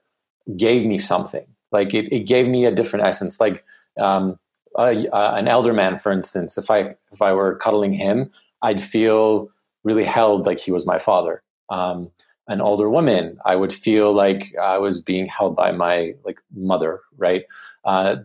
gave 0.56 0.86
me 0.86 1.00
something. 1.00 1.46
Like 1.72 1.94
it, 1.94 2.12
it 2.14 2.28
gave 2.28 2.48
me 2.48 2.66
a 2.66 2.72
different 2.72 3.06
essence. 3.06 3.40
Like 3.40 3.66
um, 4.00 4.40
a, 4.78 5.08
a, 5.08 5.36
an 5.36 5.48
elder 5.48 5.74
man, 5.74 5.98
for 5.98 6.12
instance, 6.12 6.58
if 6.58 6.70
I 6.70 6.96
if 7.12 7.22
I 7.22 7.34
were 7.34 7.56
cuddling 7.56 7.94
him, 7.94 8.32
I'd 8.62 8.82
feel 8.82 9.50
really 9.84 10.04
held, 10.04 10.46
like 10.46 10.60
he 10.60 10.72
was 10.72 10.86
my 10.86 11.00
father. 11.00 11.42
Um, 11.70 12.12
an 12.48 12.62
older 12.62 12.90
woman, 12.90 13.38
I 13.46 13.56
would 13.56 13.74
feel 13.74 14.14
like 14.14 14.56
I 14.62 14.78
was 14.78 15.02
being 15.02 15.28
held 15.28 15.56
by 15.56 15.72
my 15.72 16.14
like 16.24 16.38
mother, 16.56 17.02
right? 17.18 17.44
Uh, 17.84 18.18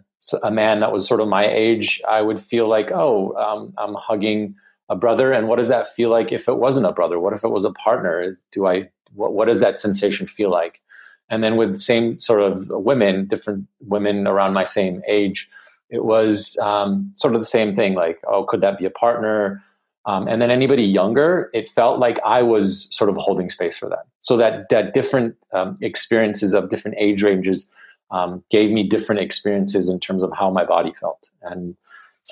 a 0.42 0.50
man 0.50 0.80
that 0.80 0.92
was 0.92 1.06
sort 1.06 1.20
of 1.20 1.28
my 1.28 1.46
age, 1.46 2.00
I 2.08 2.22
would 2.22 2.40
feel 2.40 2.68
like, 2.68 2.92
oh, 2.92 3.34
um, 3.34 3.74
I'm 3.78 3.94
hugging 3.94 4.54
a 4.88 4.94
brother, 4.94 5.32
and 5.32 5.48
what 5.48 5.56
does 5.56 5.68
that 5.68 5.88
feel 5.88 6.10
like 6.10 6.30
if 6.30 6.48
it 6.48 6.58
wasn't 6.58 6.86
a 6.86 6.92
brother? 6.92 7.18
What 7.18 7.32
if 7.32 7.42
it 7.42 7.48
was 7.48 7.64
a 7.64 7.72
partner? 7.72 8.32
Do 8.52 8.66
I 8.66 8.90
what, 9.14 9.32
what 9.32 9.48
does 9.48 9.60
that 9.60 9.80
sensation 9.80 10.26
feel 10.26 10.50
like? 10.50 10.80
And 11.28 11.42
then 11.42 11.56
with 11.56 11.78
same 11.78 12.18
sort 12.18 12.42
of 12.42 12.68
women, 12.68 13.26
different 13.26 13.66
women 13.80 14.26
around 14.26 14.52
my 14.52 14.64
same 14.64 15.02
age, 15.08 15.48
it 15.92 16.04
was 16.04 16.58
um, 16.62 17.12
sort 17.14 17.34
of 17.34 17.40
the 17.40 17.46
same 17.46 17.74
thing. 17.74 17.94
Like, 17.94 18.18
oh, 18.26 18.44
could 18.44 18.62
that 18.62 18.78
be 18.78 18.86
a 18.86 18.90
partner? 18.90 19.62
Um, 20.06 20.26
and 20.26 20.40
then 20.40 20.50
anybody 20.50 20.82
younger, 20.82 21.50
it 21.52 21.68
felt 21.68 22.00
like 22.00 22.18
I 22.24 22.42
was 22.42 22.88
sort 22.90 23.10
of 23.10 23.16
holding 23.16 23.50
space 23.50 23.76
for 23.76 23.88
them. 23.88 24.02
So 24.22 24.36
that 24.38 24.70
that 24.70 24.94
different 24.94 25.36
um, 25.52 25.78
experiences 25.80 26.54
of 26.54 26.70
different 26.70 26.96
age 26.98 27.22
ranges 27.22 27.70
um, 28.10 28.42
gave 28.50 28.70
me 28.70 28.82
different 28.88 29.20
experiences 29.20 29.88
in 29.88 30.00
terms 30.00 30.22
of 30.22 30.32
how 30.32 30.50
my 30.50 30.64
body 30.64 30.92
felt. 30.94 31.30
And 31.42 31.76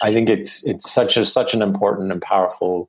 I 0.03 0.13
think 0.13 0.29
it's 0.29 0.67
it's 0.67 0.91
such 0.91 1.17
a 1.17 1.25
such 1.27 1.53
an 1.53 1.63
important 1.63 2.11
and 2.11 2.23
powerful 2.23 2.89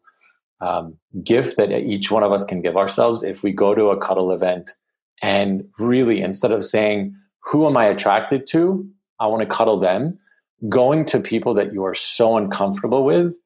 um, 0.61 0.97
gift 1.21 1.57
that 1.57 1.71
each 1.71 2.09
one 2.11 2.23
of 2.23 2.31
us 2.31 2.45
can 2.45 2.61
give 2.61 2.77
ourselves 2.77 3.23
if 3.23 3.43
we 3.43 3.51
go 3.51 3.75
to 3.75 3.87
a 3.87 3.97
cuddle 3.99 4.31
event 4.31 4.71
and 5.21 5.67
really 5.77 6.21
instead 6.21 6.51
of 6.51 6.63
saying 6.63 7.15
who 7.39 7.67
am 7.67 7.75
I 7.75 7.85
attracted 7.85 8.47
to, 8.47 8.87
I 9.19 9.27
want 9.27 9.41
to 9.41 9.47
cuddle 9.47 9.79
them 9.79 10.19
going 10.69 11.05
to 11.05 11.19
people 11.19 11.53
that 11.55 11.73
you 11.73 11.83
are 11.85 11.93
so 11.93 12.37
uncomfortable 12.37 13.03
with 13.03 13.37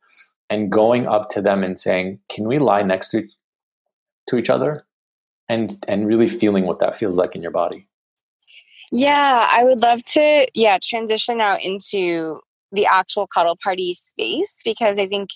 and 0.50 0.72
going 0.72 1.08
up 1.08 1.30
to 1.30 1.42
them 1.42 1.64
and 1.64 1.80
saying, 1.80 2.20
"Can 2.30 2.48
we 2.48 2.60
lie 2.60 2.84
next 2.84 3.10
to 3.10 3.28
to 4.28 4.38
each 4.38 4.50
other?" 4.50 4.86
and 5.50 5.78
and 5.88 6.08
really 6.08 6.28
feeling 6.28 6.66
what 6.66 6.80
that 6.80 6.96
feels 6.96 7.18
like 7.18 7.36
in 7.36 7.42
your 7.42 7.52
body. 7.52 7.88
Yeah, 8.92 9.48
I 9.52 9.64
would 9.64 9.82
love 9.82 10.04
to 10.06 10.48
yeah, 10.54 10.78
transition 10.82 11.42
out 11.42 11.62
into 11.62 12.40
the 12.72 12.86
actual 12.86 13.28
cuddle 13.28 13.58
party 13.62 13.94
space 13.94 14.62
because 14.64 14.98
I 14.98 15.08
think 15.08 15.30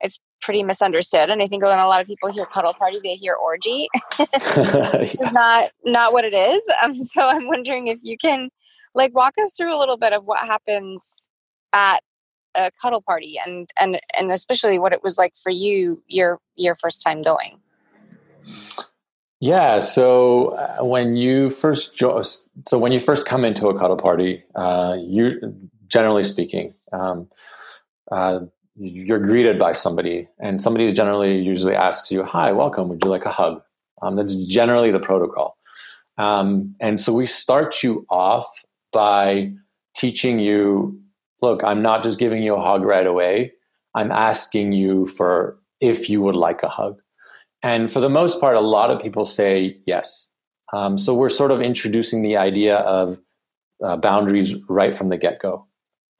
it's 0.00 0.18
pretty 0.40 0.62
misunderstood 0.62 1.30
and 1.30 1.42
I 1.42 1.46
think 1.46 1.62
when 1.62 1.78
a 1.78 1.86
lot 1.86 2.00
of 2.00 2.06
people 2.06 2.30
hear 2.30 2.46
cuddle 2.46 2.74
party 2.74 2.98
they 3.02 3.14
hear 3.14 3.34
orgy. 3.34 3.88
It's 4.18 5.32
not 5.32 5.70
not 5.84 6.12
what 6.12 6.24
it 6.24 6.34
is. 6.34 6.62
Um, 6.82 6.94
so 6.94 7.28
I'm 7.28 7.46
wondering 7.46 7.88
if 7.88 7.98
you 8.02 8.16
can 8.16 8.50
like 8.96 9.14
walk 9.14 9.34
us 9.38 9.52
through 9.56 9.76
a 9.76 9.78
little 9.78 9.98
bit 9.98 10.12
of 10.12 10.26
what 10.26 10.40
happens 10.40 11.28
at 11.72 12.00
a 12.56 12.70
cuddle 12.82 13.02
party 13.02 13.38
and 13.44 13.70
and 13.78 14.00
and 14.18 14.30
especially 14.30 14.78
what 14.78 14.92
it 14.92 15.02
was 15.02 15.18
like 15.18 15.34
for 15.36 15.50
you 15.50 16.02
your 16.08 16.40
your 16.56 16.74
first 16.74 17.02
time 17.02 17.22
going. 17.22 17.60
Yeah 19.38 19.78
so 19.78 20.48
uh, 20.48 20.84
when 20.84 21.14
you 21.14 21.50
first 21.50 21.96
jo- 21.96 22.22
so 22.66 22.78
when 22.78 22.90
you 22.90 22.98
first 22.98 23.26
come 23.26 23.44
into 23.44 23.68
a 23.68 23.78
cuddle 23.78 23.98
party 23.98 24.42
uh, 24.54 24.96
you 24.98 25.54
generally 25.86 26.24
speaking 26.24 26.74
um, 26.92 27.28
uh, 28.10 28.40
you're 28.78 29.18
greeted 29.18 29.58
by 29.58 29.72
somebody 29.72 30.26
and 30.38 30.60
somebody 30.60 30.90
generally 30.92 31.38
usually 31.38 31.74
asks 31.74 32.10
you 32.10 32.24
hi 32.24 32.50
welcome 32.52 32.88
would 32.88 33.04
you 33.04 33.10
like 33.10 33.26
a 33.26 33.30
hug? 33.30 33.62
Um, 34.02 34.16
that's 34.16 34.36
generally 34.46 34.90
the 34.90 35.00
protocol. 35.00 35.56
Um, 36.18 36.74
and 36.80 36.98
so 36.98 37.12
we 37.12 37.26
start 37.26 37.82
you 37.82 38.06
off 38.10 38.46
by 38.92 39.52
teaching 39.96 40.38
you 40.38 41.00
look, 41.42 41.62
I'm 41.64 41.82
not 41.82 42.02
just 42.02 42.18
giving 42.18 42.42
you 42.42 42.54
a 42.54 42.60
hug 42.60 42.82
right 42.82 43.06
away. 43.06 43.52
I'm 43.94 44.10
asking 44.10 44.72
you 44.72 45.06
for 45.06 45.58
if 45.80 46.08
you 46.08 46.20
would 46.22 46.36
like 46.36 46.62
a 46.62 46.68
hug. 46.68 47.00
And 47.62 47.90
for 47.92 48.00
the 48.00 48.08
most 48.08 48.40
part, 48.40 48.56
a 48.56 48.60
lot 48.60 48.90
of 48.90 49.00
people 49.00 49.24
say 49.24 49.78
yes. 49.86 50.30
Um, 50.72 50.98
so 50.98 51.14
we're 51.14 51.28
sort 51.28 51.50
of 51.50 51.60
introducing 51.60 52.22
the 52.22 52.36
idea 52.36 52.76
of 52.78 53.18
uh, 53.84 53.96
boundaries 53.96 54.56
right 54.68 54.94
from 54.94 55.08
the 55.08 55.16
get 55.16 55.38
go, 55.40 55.66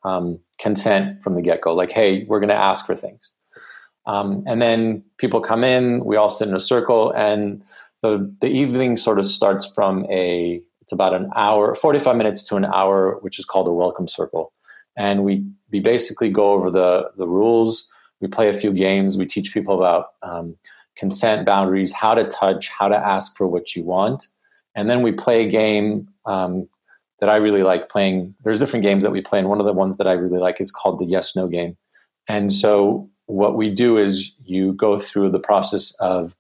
um, 0.04 0.38
consent 0.58 1.23
from 1.23 1.35
the 1.35 1.42
get 1.42 1.61
go. 1.61 1.75
Like, 1.75 1.90
hey, 1.90 2.25
we're 2.25 2.40
going 2.40 2.49
to 2.49 2.54
ask 2.54 2.87
for 2.87 2.96
things. 2.96 3.32
Um, 4.06 4.44
and 4.46 4.62
then 4.62 5.02
people 5.18 5.40
come 5.40 5.64
in, 5.64 6.04
we 6.04 6.16
all 6.16 6.30
sit 6.30 6.49
in 6.49 6.54
a 6.54 6.61
circle, 6.61 7.11
and 7.11 7.62
the, 8.02 8.35
the 8.40 8.49
evening 8.49 8.96
sort 8.96 9.18
of 9.18 9.26
starts 9.26 9.66
from 9.66 10.06
a 10.11 10.62
it's 10.87 10.93
about 10.93 11.14
an 11.14 11.33
hour, 11.35 11.75
45 11.75 12.14
minutes 12.14 12.45
to 12.45 12.55
an 12.55 12.64
hour, 12.64 13.19
which 13.21 13.40
is 13.40 13.45
called 13.45 13.66
a 13.66 13.73
welcome 13.73 14.07
circle. 14.07 14.52
And 14.97 15.25
we, 15.25 15.45
we 15.73 15.81
basically 15.81 16.31
go 16.31 16.52
over 16.52 16.71
the, 16.71 17.11
the 17.16 17.26
rules. 17.26 17.88
We 18.21 18.28
play 18.28 18.49
a 18.49 18.52
few 18.52 18.73
games. 18.73 19.19
We 19.19 19.26
teach 19.26 19.52
people 19.52 19.75
about 19.75 20.11
um, 20.23 20.57
consent 20.97 21.45
boundaries, 21.45 21.93
how 21.93 22.14
to 22.14 22.28
touch, 22.28 22.69
how 22.69 22.87
to 22.87 22.97
ask 22.97 23.37
for 23.37 23.49
what 23.49 23.75
you 23.75 23.83
want. 23.83 24.28
And 24.76 24.88
then 24.88 25.02
we 25.02 25.11
play 25.11 25.45
a 25.45 25.50
game 25.50 26.09
um, 26.25 26.69
that 27.19 27.28
I 27.28 27.35
really 27.35 27.64
like 27.64 27.88
playing. 27.88 28.37
There's 28.45 28.61
different 28.61 28.85
games 28.85 29.02
that 29.02 29.11
we 29.11 29.21
play, 29.21 29.40
and 29.40 29.49
one 29.49 29.59
of 29.59 29.66
the 29.66 29.73
ones 29.73 29.97
that 29.97 30.07
I 30.07 30.12
really 30.12 30.38
like 30.38 30.61
is 30.61 30.71
called 30.71 31.00
the 31.00 31.05
yes 31.05 31.35
no 31.35 31.49
game. 31.49 31.76
And 32.28 32.52
so 32.52 33.11
what 33.26 33.57
we 33.57 33.71
do 33.71 33.99
is 33.99 34.33
you 34.45 34.73
go 34.75 34.99
through 34.99 35.31
the 35.31 35.40
process 35.40 35.97
of 35.99 36.37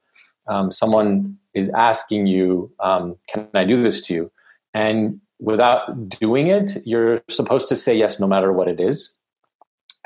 um, 0.46 0.70
someone 0.70 1.36
is 1.52 1.68
asking 1.70 2.28
you, 2.28 2.70
um, 2.78 3.16
"Can 3.28 3.48
I 3.54 3.64
do 3.64 3.82
this 3.82 4.00
to 4.02 4.14
you?" 4.14 4.30
And 4.76 5.22
without 5.40 6.10
doing 6.10 6.48
it, 6.48 6.76
you're 6.84 7.22
supposed 7.30 7.70
to 7.70 7.76
say 7.76 7.96
yes 7.96 8.20
no 8.20 8.26
matter 8.26 8.52
what 8.52 8.68
it 8.68 8.78
is. 8.78 9.16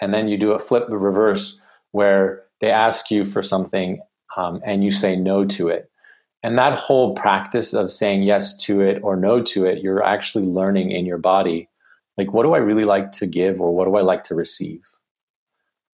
And 0.00 0.14
then 0.14 0.28
you 0.28 0.38
do 0.38 0.52
a 0.52 0.60
flip 0.60 0.86
the 0.88 0.96
reverse 0.96 1.60
where 1.90 2.44
they 2.60 2.70
ask 2.70 3.10
you 3.10 3.24
for 3.24 3.42
something 3.42 4.00
um, 4.36 4.62
and 4.64 4.84
you 4.84 4.92
say 4.92 5.16
no 5.16 5.44
to 5.46 5.66
it. 5.66 5.90
And 6.44 6.56
that 6.56 6.78
whole 6.78 7.16
practice 7.16 7.74
of 7.74 7.90
saying 7.90 8.22
yes 8.22 8.56
to 8.58 8.80
it 8.80 9.00
or 9.02 9.16
no 9.16 9.42
to 9.42 9.64
it, 9.64 9.82
you're 9.82 10.04
actually 10.04 10.46
learning 10.46 10.92
in 10.92 11.04
your 11.04 11.18
body 11.18 11.68
like, 12.16 12.32
what 12.32 12.44
do 12.44 12.52
I 12.52 12.58
really 12.58 12.84
like 12.84 13.10
to 13.12 13.26
give 13.26 13.60
or 13.60 13.74
what 13.74 13.86
do 13.86 13.96
I 13.96 14.02
like 14.02 14.22
to 14.24 14.34
receive? 14.36 14.82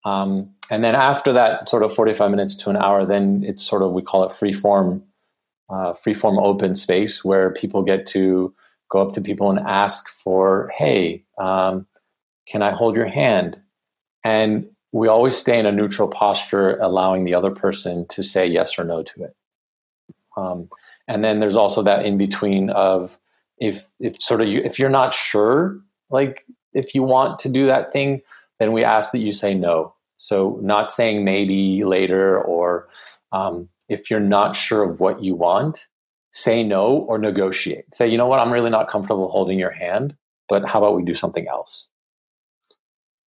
Um, 0.04 0.50
and 0.70 0.84
then 0.84 0.94
after 0.94 1.32
that, 1.32 1.68
sort 1.68 1.82
of 1.82 1.94
45 1.94 2.30
minutes 2.30 2.54
to 2.56 2.70
an 2.70 2.76
hour, 2.76 3.06
then 3.06 3.42
it's 3.46 3.62
sort 3.62 3.82
of, 3.82 3.92
we 3.92 4.02
call 4.02 4.24
it 4.24 4.32
free 4.32 4.52
form, 4.52 5.02
uh, 5.68 5.92
free 5.92 6.14
form 6.14 6.38
open 6.38 6.76
space 6.76 7.24
where 7.24 7.50
people 7.50 7.82
get 7.82 8.06
to 8.06 8.54
go 8.90 9.00
up 9.00 9.12
to 9.12 9.20
people 9.20 9.50
and 9.50 9.58
ask 9.60 10.08
for, 10.08 10.72
hey, 10.76 11.24
um, 11.38 11.86
can 12.46 12.62
I 12.62 12.70
hold 12.70 12.96
your 12.96 13.06
hand? 13.06 13.60
And 14.24 14.68
we 14.92 15.08
always 15.08 15.36
stay 15.36 15.58
in 15.58 15.66
a 15.66 15.72
neutral 15.72 16.08
posture, 16.08 16.78
allowing 16.78 17.24
the 17.24 17.34
other 17.34 17.50
person 17.50 18.06
to 18.08 18.22
say 18.22 18.46
yes 18.46 18.78
or 18.78 18.84
no 18.84 19.02
to 19.02 19.24
it. 19.24 19.36
Um, 20.36 20.68
and 21.08 21.24
then 21.24 21.40
there's 21.40 21.56
also 21.56 21.82
that 21.82 22.04
in 22.04 22.18
between 22.18 22.70
of 22.70 23.18
if 23.58 23.86
if 24.00 24.20
sort 24.20 24.40
of 24.40 24.48
you 24.48 24.60
if 24.64 24.78
you're 24.78 24.90
not 24.90 25.14
sure, 25.14 25.80
like 26.10 26.44
if 26.72 26.94
you 26.94 27.02
want 27.02 27.38
to 27.40 27.48
do 27.48 27.66
that 27.66 27.92
thing, 27.92 28.20
then 28.58 28.72
we 28.72 28.84
ask 28.84 29.12
that 29.12 29.20
you 29.20 29.32
say 29.32 29.54
no. 29.54 29.94
So 30.18 30.58
not 30.62 30.92
saying 30.92 31.24
maybe 31.24 31.84
later 31.84 32.40
or 32.40 32.88
um, 33.32 33.68
if 33.88 34.10
you're 34.10 34.20
not 34.20 34.56
sure 34.56 34.82
of 34.82 35.00
what 35.00 35.22
you 35.22 35.34
want, 35.34 35.86
say 36.32 36.62
no 36.62 36.98
or 36.98 37.18
negotiate. 37.18 37.94
Say, 37.94 38.08
you 38.08 38.18
know 38.18 38.26
what, 38.26 38.38
I'm 38.38 38.52
really 38.52 38.70
not 38.70 38.88
comfortable 38.88 39.28
holding 39.28 39.58
your 39.58 39.70
hand, 39.70 40.16
but 40.48 40.64
how 40.66 40.78
about 40.78 40.96
we 40.96 41.02
do 41.02 41.14
something 41.14 41.48
else? 41.48 41.88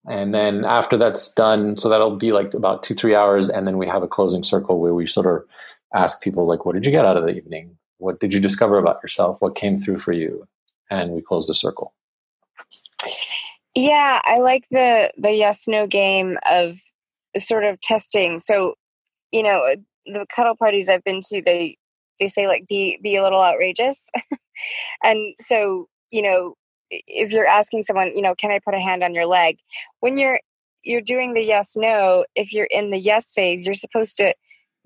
And 0.09 0.33
then 0.33 0.65
after 0.65 0.97
that's 0.97 1.33
done, 1.35 1.77
so 1.77 1.88
that'll 1.88 2.17
be 2.17 2.33
like 2.33 2.55
about 2.55 2.83
two, 2.83 2.95
three 2.95 3.15
hours. 3.15 3.50
And 3.50 3.67
then 3.67 3.77
we 3.77 3.87
have 3.87 4.03
a 4.03 4.09
closing 4.09 4.43
circle 4.43 4.81
where 4.81 4.95
we 4.95 5.07
sort 5.07 5.27
of 5.27 5.47
ask 5.95 6.23
people, 6.23 6.47
like, 6.47 6.65
what 6.65 6.75
did 6.75 6.87
you 6.87 6.93
get 6.93 7.05
out 7.05 7.17
of 7.17 7.25
the 7.25 7.35
evening? 7.35 7.77
What 7.99 8.21
did 8.21 8.33
you 8.33 8.41
discover 8.41 8.79
about 8.79 9.03
yourself? 9.03 9.37
What 9.41 9.55
came 9.55 9.77
through 9.77 9.99
for 9.99 10.12
you? 10.12 10.47
And 10.91 11.11
we 11.11 11.21
close 11.21 11.47
the 11.47 11.55
circle. 11.55 11.95
Yeah, 13.75 14.21
I 14.25 14.38
like 14.38 14.65
the 14.71 15.12
the 15.19 15.33
yes 15.33 15.69
no 15.69 15.87
game 15.87 16.38
of 16.50 16.79
sort 17.37 17.65
of 17.65 17.81
testing. 17.81 18.38
So, 18.38 18.75
you 19.31 19.43
know, 19.43 19.75
the 20.12 20.27
cuddle 20.35 20.57
parties 20.57 20.88
I've 20.88 21.05
been 21.05 21.21
to, 21.29 21.43
they 21.43 21.77
they 22.21 22.29
say 22.29 22.47
like 22.49 22.67
be 22.69 22.99
be 23.03 23.17
a 23.17 23.23
little 23.23 23.43
outrageous 23.43 24.11
and 25.05 25.35
so 25.38 25.88
you 26.11 26.23
know 26.23 26.55
if 26.91 27.33
you're 27.33 27.47
asking 27.47 27.83
someone, 27.83 28.15
you 28.15 28.23
know, 28.23 28.35
can 28.35 28.50
I 28.50 28.61
put 28.65 28.75
a 28.75 28.81
hand 28.81 29.03
on 29.03 29.15
your 29.15 29.27
leg? 29.27 29.59
When 30.00 30.17
you're 30.17 30.41
you're 30.83 31.00
doing 31.00 31.35
the 31.35 31.43
yes 31.43 31.77
no, 31.77 32.25
if 32.35 32.53
you're 32.53 32.69
in 32.71 32.91
the 32.91 32.99
yes 32.99 33.33
phase, 33.35 33.67
you're 33.67 33.75
supposed 33.75 34.17
to 34.19 34.35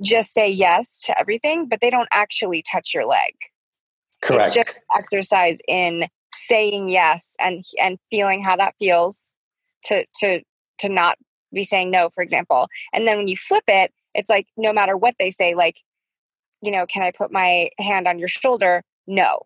just 0.03 0.33
say 0.33 0.49
yes 0.49 1.01
to 1.05 1.19
everything, 1.19 1.69
but 1.69 1.81
they 1.81 1.91
don't 1.91 2.09
actually 2.13 2.63
touch 2.71 2.93
your 2.95 3.07
leg. 3.07 3.35
Correct. 4.23 4.47
It's 4.47 4.55
just 4.55 4.81
exercise 4.97 5.61
in 5.69 6.07
saying 6.35 6.89
yes 6.89 7.37
and 7.41 7.65
and 7.81 7.99
feeling 8.11 8.43
how 8.43 8.57
that 8.57 8.75
feels 8.79 9.35
to 9.85 10.05
to 10.21 10.41
to 10.79 10.89
not 10.89 11.17
be 11.53 11.65
saying 11.65 11.91
no, 11.91 12.09
for 12.09 12.23
example. 12.23 12.69
And 12.93 13.07
then 13.07 13.19
when 13.19 13.29
you 13.29 13.37
flip 13.37 13.65
it, 13.69 13.93
it's 14.15 14.31
like 14.31 14.47
no 14.57 14.73
matter 14.73 14.97
what 14.97 15.15
they 15.19 15.31
say, 15.31 15.55
like, 15.55 15.77
you 16.63 16.71
know, 16.71 16.87
can 16.87 17.03
I 17.03 17.11
put 17.11 17.33
my 17.33 17.71
hand 17.79 18.07
on 18.07 18.19
your 18.19 18.29
shoulder? 18.29 18.83
No. 19.07 19.41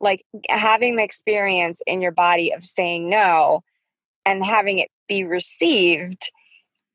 Like 0.00 0.24
having 0.48 0.96
the 0.96 1.02
experience 1.02 1.82
in 1.86 2.02
your 2.02 2.12
body 2.12 2.52
of 2.52 2.62
saying 2.62 3.08
no 3.08 3.62
and 4.24 4.44
having 4.44 4.78
it 4.78 4.88
be 5.08 5.24
received, 5.24 6.30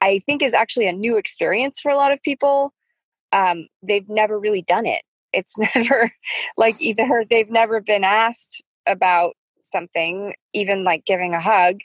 I 0.02 0.22
think 0.26 0.42
is 0.42 0.54
actually 0.54 0.88
a 0.88 0.94
new 0.94 1.18
experience 1.18 1.80
for 1.80 1.92
a 1.92 1.98
lot 1.98 2.12
of 2.12 2.22
people. 2.22 2.74
Um, 3.32 3.68
they've 3.82 4.08
never 4.08 4.40
really 4.40 4.62
done 4.62 4.86
it. 4.86 5.02
It's 5.34 5.58
never 5.76 6.12
like 6.58 6.80
either 6.80 7.26
they've 7.30 7.50
never 7.50 7.82
been 7.82 8.04
asked 8.04 8.64
about 8.86 9.34
something, 9.64 10.36
even 10.54 10.84
like 10.84 11.06
giving 11.06 11.34
a 11.34 11.40
hug. 11.40 11.82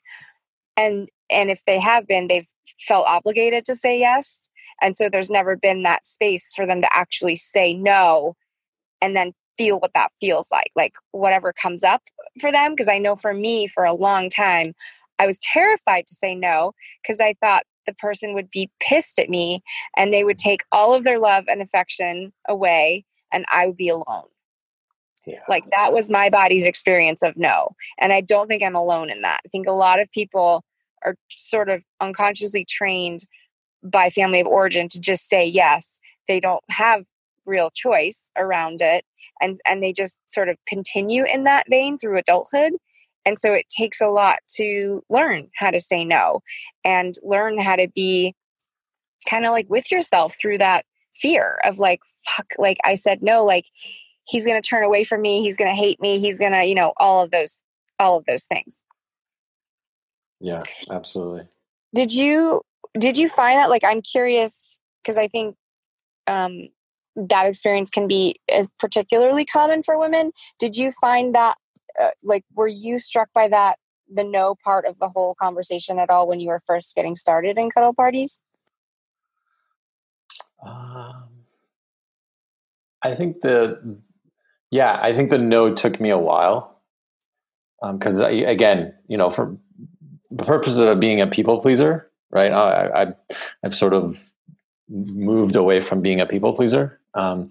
And 0.77 1.09
and 1.31 1.51
if 1.51 1.65
they 1.65 1.81
have 1.81 2.07
been, 2.07 2.29
they've 2.29 2.49
felt 2.81 3.07
obligated 3.09 3.65
to 3.65 3.75
say 3.75 3.99
yes. 3.99 4.49
And 4.83 4.97
so 4.97 5.09
there's 5.09 5.31
never 5.31 5.57
been 5.57 5.83
that 5.83 6.07
space 6.07 6.53
for 6.55 6.67
them 6.67 6.81
to 6.83 6.89
actually 6.97 7.37
say 7.37 7.75
no 7.75 8.37
and 9.01 9.17
then 9.17 9.33
feel 9.57 9.79
what 9.79 9.95
that 9.95 10.13
feels 10.21 10.51
like, 10.53 10.71
like 10.77 10.93
whatever 11.13 11.53
comes 11.53 11.83
up 11.83 12.03
for 12.41 12.53
them. 12.53 12.73
Because 12.73 12.89
I 12.89 12.99
know 12.99 13.17
for 13.17 13.33
me, 13.33 13.67
for 13.67 13.85
a 13.85 13.95
long 13.95 14.29
time, 14.29 14.75
I 15.19 15.27
was 15.27 15.39
terrified 15.39 16.07
to 16.07 16.15
say 16.15 16.35
no 16.35 16.73
because 17.03 17.21
I 17.21 17.35
thought 17.41 17.65
the 17.87 17.95
person 17.95 18.35
would 18.35 18.51
be 18.51 18.71
pissed 18.81 19.19
at 19.19 19.31
me 19.31 19.63
and 19.97 20.13
they 20.13 20.25
would 20.25 20.39
take 20.39 20.63
all 20.73 20.95
of 20.95 21.05
their 21.05 21.19
love 21.19 21.45
and 21.49 21.63
affection 21.63 22.33
away 22.49 23.05
and 23.33 23.45
I 23.51 23.67
would 23.69 23.77
be 23.77 23.89
alone. 23.89 24.29
Yeah. 25.27 25.41
Like 25.49 25.65
that 25.71 25.93
was 25.93 26.11
my 26.11 26.31
body's 26.31 26.67
experience 26.67 27.23
of 27.23 27.37
no. 27.37 27.71
And 27.99 28.13
I 28.13 28.21
don't 28.21 28.47
think 28.49 28.63
I'm 28.63 28.77
alone 28.77 29.11
in 29.11 29.23
that. 29.23 29.41
I 29.45 29.49
think 29.49 29.67
a 29.67 29.73
lot 29.73 30.01
of 30.01 30.11
people 30.13 30.63
are 31.05 31.17
sort 31.31 31.69
of 31.69 31.83
unconsciously 32.01 32.65
trained 32.65 33.21
by 33.91 34.11
family 34.11 34.41
of 34.41 34.47
origin 34.47 34.89
to 34.89 35.01
just 35.01 35.29
say 35.29 35.45
yes. 35.45 35.99
They 36.29 36.41
don't 36.41 36.65
have 36.71 37.05
real 37.47 37.71
choice 37.71 38.31
around 38.37 38.81
it 38.81 39.05
and 39.41 39.59
and 39.67 39.83
they 39.83 39.93
just 39.93 40.19
sort 40.29 40.49
of 40.49 40.57
continue 40.67 41.25
in 41.25 41.45
that 41.45 41.65
vein 41.71 41.97
through 41.97 42.19
adulthood 42.19 42.73
and 43.25 43.39
so 43.39 43.53
it 43.53 43.67
takes 43.69 44.01
a 44.01 44.09
lot 44.09 44.39
to 44.49 45.03
learn 45.11 45.49
how 45.55 45.71
to 45.71 45.81
say 45.81 46.05
no 46.05 46.41
and 46.85 47.15
learn 47.23 47.61
how 47.61 47.77
to 47.77 47.89
be 47.95 48.35
kind 49.29 49.45
of 49.45 49.53
like 49.53 49.69
with 49.69 49.91
yourself 49.91 50.37
through 50.41 50.59
that 50.59 50.85
fear 51.15 51.59
of 51.65 51.79
like 51.79 52.01
fuck 52.27 52.47
like 52.59 52.79
i 52.85 52.95
said 52.95 53.23
no 53.23 53.45
like 53.45 53.67
he's 54.25 54.45
going 54.45 54.61
to 54.61 54.69
turn 54.69 54.85
away 54.85 55.05
from 55.05 55.23
me 55.23 55.43
he's 55.43 55.57
going 55.57 55.73
to 55.73 55.81
hate 55.81 56.01
me 56.01 56.19
he's 56.19 56.39
going 56.39 56.53
to 56.53 56.65
you 56.65 56.75
know 56.75 56.93
all 56.99 57.23
of 57.23 57.31
those 57.31 57.63
all 57.99 58.19
of 58.19 58.25
those 58.27 58.45
things 58.45 58.83
yeah 60.41 60.63
absolutely 60.91 61.47
did 61.95 62.13
you 62.13 62.61
did 62.99 63.17
you 63.17 63.29
find 63.29 63.59
that 63.59 63.71
like 63.71 63.85
i'm 63.85 64.03
curious 64.03 64.79
because 65.03 65.17
i 65.17 65.29
think 65.29 65.57
um 66.27 66.69
that 67.17 67.47
experience 67.47 67.91
can 67.91 68.07
be 68.07 68.37
as 68.53 68.69
particularly 68.79 69.45
common 69.45 69.83
for 69.83 69.99
women. 69.99 70.33
Did 70.59 70.77
you 70.77 70.93
find 70.93 71.35
that 71.35 71.57
uh, 72.01 72.11
like 72.23 72.45
were 72.55 72.69
you 72.69 72.99
struck 72.99 73.31
by 73.35 73.49
that 73.49 73.77
the 74.13 74.23
no 74.23 74.55
part 74.63 74.85
of 74.85 74.99
the 74.99 75.09
whole 75.09 75.35
conversation 75.35 75.99
at 75.99 76.11
all 76.11 76.29
when 76.29 76.41
you 76.41 76.49
were 76.49 76.61
first 76.67 76.95
getting 76.95 77.17
started 77.17 77.59
in 77.59 77.71
cuddle 77.71 77.95
parties? 77.95 78.43
Um, 80.65 81.25
i 83.03 83.15
think 83.15 83.43
the 83.43 83.99
yeah 84.71 84.99
i 85.03 85.13
think 85.13 85.31
the 85.31 85.39
no 85.39 85.73
took 85.73 86.01
me 86.01 86.11
a 86.11 86.19
while 86.19 86.81
because 87.93 88.21
um, 88.23 88.33
again 88.33 88.93
you 89.07 89.17
know 89.17 89.29
for 89.29 89.57
the 90.31 90.45
purpose 90.45 90.79
of 90.79 90.99
being 90.99 91.21
a 91.21 91.27
people 91.27 91.61
pleaser 91.61 92.11
right 92.31 92.53
I, 92.53 93.03
I, 93.03 93.07
i've 93.65 93.75
sort 93.75 93.93
of 93.93 94.17
moved 94.89 95.57
away 95.57 95.81
from 95.81 96.01
being 96.01 96.21
a 96.21 96.27
people 96.27 96.55
pleaser 96.55 97.01
um, 97.15 97.51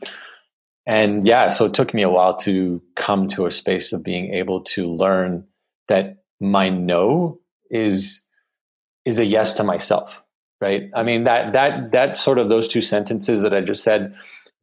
and 0.85 1.25
yeah, 1.25 1.47
so 1.47 1.65
it 1.65 1.73
took 1.73 1.93
me 1.93 2.03
a 2.03 2.09
while 2.09 2.35
to 2.37 2.81
come 2.95 3.27
to 3.29 3.45
a 3.45 3.51
space 3.51 3.91
of 3.91 4.03
being 4.03 4.33
able 4.33 4.61
to 4.61 4.85
learn 4.85 5.45
that 5.87 6.23
my 6.39 6.69
no 6.69 7.39
is 7.71 8.23
is 9.03 9.19
a 9.19 9.25
yes 9.25 9.53
to 9.53 9.63
myself, 9.63 10.21
right? 10.61 10.89
I 10.93 11.03
mean 11.03 11.23
that 11.23 11.53
that 11.53 11.91
that 11.91 12.17
sort 12.17 12.37
of 12.37 12.49
those 12.49 12.67
two 12.67 12.81
sentences 12.81 13.41
that 13.41 13.53
I 13.53 13.61
just 13.61 13.83
said, 13.83 14.13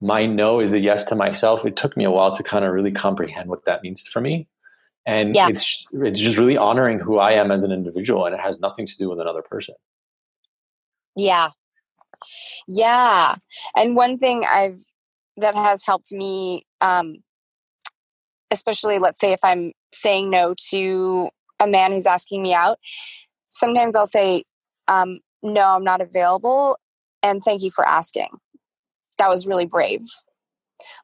my 0.01 0.27
no 0.27 0.61
is 0.61 0.75
a 0.75 0.79
yes 0.79 1.03
to 1.05 1.17
myself. 1.17 1.67
It 1.67 1.77
took 1.77 1.97
me 1.97 2.05
a 2.05 2.11
while 2.11 2.33
to 2.33 2.43
kind 2.43 2.65
of 2.65 2.73
really 2.73 2.93
comprehend 2.93 3.49
what 3.49 3.65
that 3.65 3.83
means 3.83 4.07
for 4.07 4.21
me. 4.21 4.49
And 5.05 5.35
yeah. 5.35 5.49
it's 5.49 5.89
it's 5.93 6.21
just 6.21 6.39
really 6.39 6.57
honoring 6.57 7.01
who 7.01 7.19
I 7.19 7.33
am 7.33 7.51
as 7.51 7.65
an 7.65 7.73
individual 7.73 8.27
and 8.27 8.35
it 8.35 8.41
has 8.41 8.61
nothing 8.61 8.87
to 8.87 8.97
do 8.97 9.11
with 9.11 9.19
another 9.19 9.43
person. 9.43 9.75
Yeah. 11.17 11.51
Yeah. 12.67 13.37
And 13.77 13.97
one 13.97 14.19
thing 14.19 14.45
I've 14.49 14.79
that 15.37 15.55
has 15.55 15.85
helped 15.85 16.13
me 16.13 16.65
um, 16.81 17.17
especially 18.51 18.99
let's 18.99 19.19
say 19.19 19.33
if 19.33 19.41
i'm 19.43 19.73
saying 19.93 20.31
no 20.31 20.55
to 20.71 21.29
a 21.59 21.67
man 21.67 21.93
who's 21.93 22.07
asking 22.07 22.43
me 22.43 22.55
out 22.55 22.79
sometimes 23.49 23.97
i'll 23.97 24.07
say 24.07 24.45
um, 24.89 25.19
no 25.43 25.63
i'm 25.75 25.85
not 25.85 26.01
available 26.01 26.77
and 27.23 27.43
thank 27.43 27.63
you 27.63 27.71
for 27.71 27.87
asking 27.87 28.29
that 29.19 29.29
was 29.29 29.47
really 29.47 29.67
brave 29.67 30.03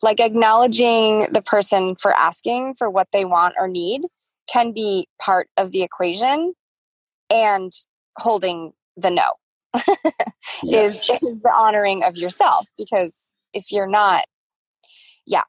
like 0.03 0.21
acknowledging 0.21 1.27
the 1.33 1.43
person 1.43 1.95
for 1.97 2.13
asking 2.15 2.75
for 2.77 2.91
what 2.91 3.09
they 3.13 3.25
want 3.25 3.55
or 3.59 3.69
need 3.69 4.03
can 4.53 4.73
be 4.73 5.07
part 5.21 5.49
of 5.57 5.73
the 5.73 5.83
equation 5.83 6.53
and 7.31 7.73
holding 8.17 8.73
the 8.97 9.11
no 9.11 9.33
yes. 10.63 11.09
is, 11.09 11.23
is 11.23 11.43
the 11.43 11.53
honoring 11.55 12.03
of 12.05 12.17
yourself 12.17 12.67
because 12.77 13.33
if 13.53 13.71
you're 13.71 13.89
not 13.89 14.25
yeah. 15.27 15.43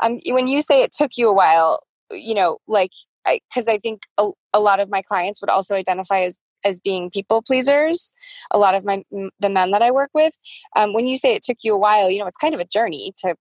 Um 0.00 0.20
when 0.26 0.48
you 0.48 0.62
say 0.62 0.82
it 0.82 0.92
took 0.92 1.12
you 1.16 1.28
a 1.28 1.34
while 1.34 1.80
you 2.10 2.34
know 2.34 2.58
like 2.66 2.92
because 3.26 3.68
I, 3.68 3.72
I, 3.72 3.78
think 3.78 4.02
a, 4.16 4.30
a 4.54 4.60
lot 4.60 4.80
of 4.80 4.88
my 4.88 5.02
clients 5.02 5.40
would 5.40 5.50
also 5.50 5.74
identify 5.74 6.20
as 6.20 6.38
as 6.64 6.80
being 6.80 7.08
people 7.10 7.40
pleasers 7.40 8.12
a 8.50 8.58
lot 8.58 8.74
of 8.74 8.84
my 8.84 9.04
the 9.38 9.50
men 9.50 9.70
that 9.70 9.82
i 9.82 9.92
work 9.92 10.10
with 10.12 10.32
um, 10.74 10.92
when 10.92 11.06
you 11.06 11.16
say 11.16 11.34
it 11.34 11.42
took 11.42 11.58
you 11.62 11.72
a 11.72 11.78
while 11.78 12.10
you 12.10 12.18
know 12.18 12.26
it's 12.26 12.38
kind 12.38 12.54
of 12.54 12.60
a 12.60 12.64
journey 12.64 13.12
to 13.18 13.34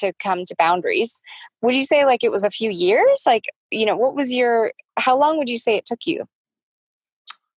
to 0.00 0.12
come 0.18 0.44
to 0.46 0.54
boundaries. 0.58 1.22
Would 1.62 1.74
you 1.74 1.84
say 1.84 2.04
like 2.04 2.24
it 2.24 2.32
was 2.32 2.44
a 2.44 2.50
few 2.50 2.70
years? 2.70 3.22
Like 3.26 3.44
you 3.70 3.86
know 3.86 3.96
what 3.96 4.14
was 4.14 4.32
your 4.32 4.72
how 4.98 5.18
long 5.18 5.38
would 5.38 5.48
you 5.48 5.58
say 5.58 5.76
it 5.76 5.84
took 5.86 6.06
you? 6.06 6.24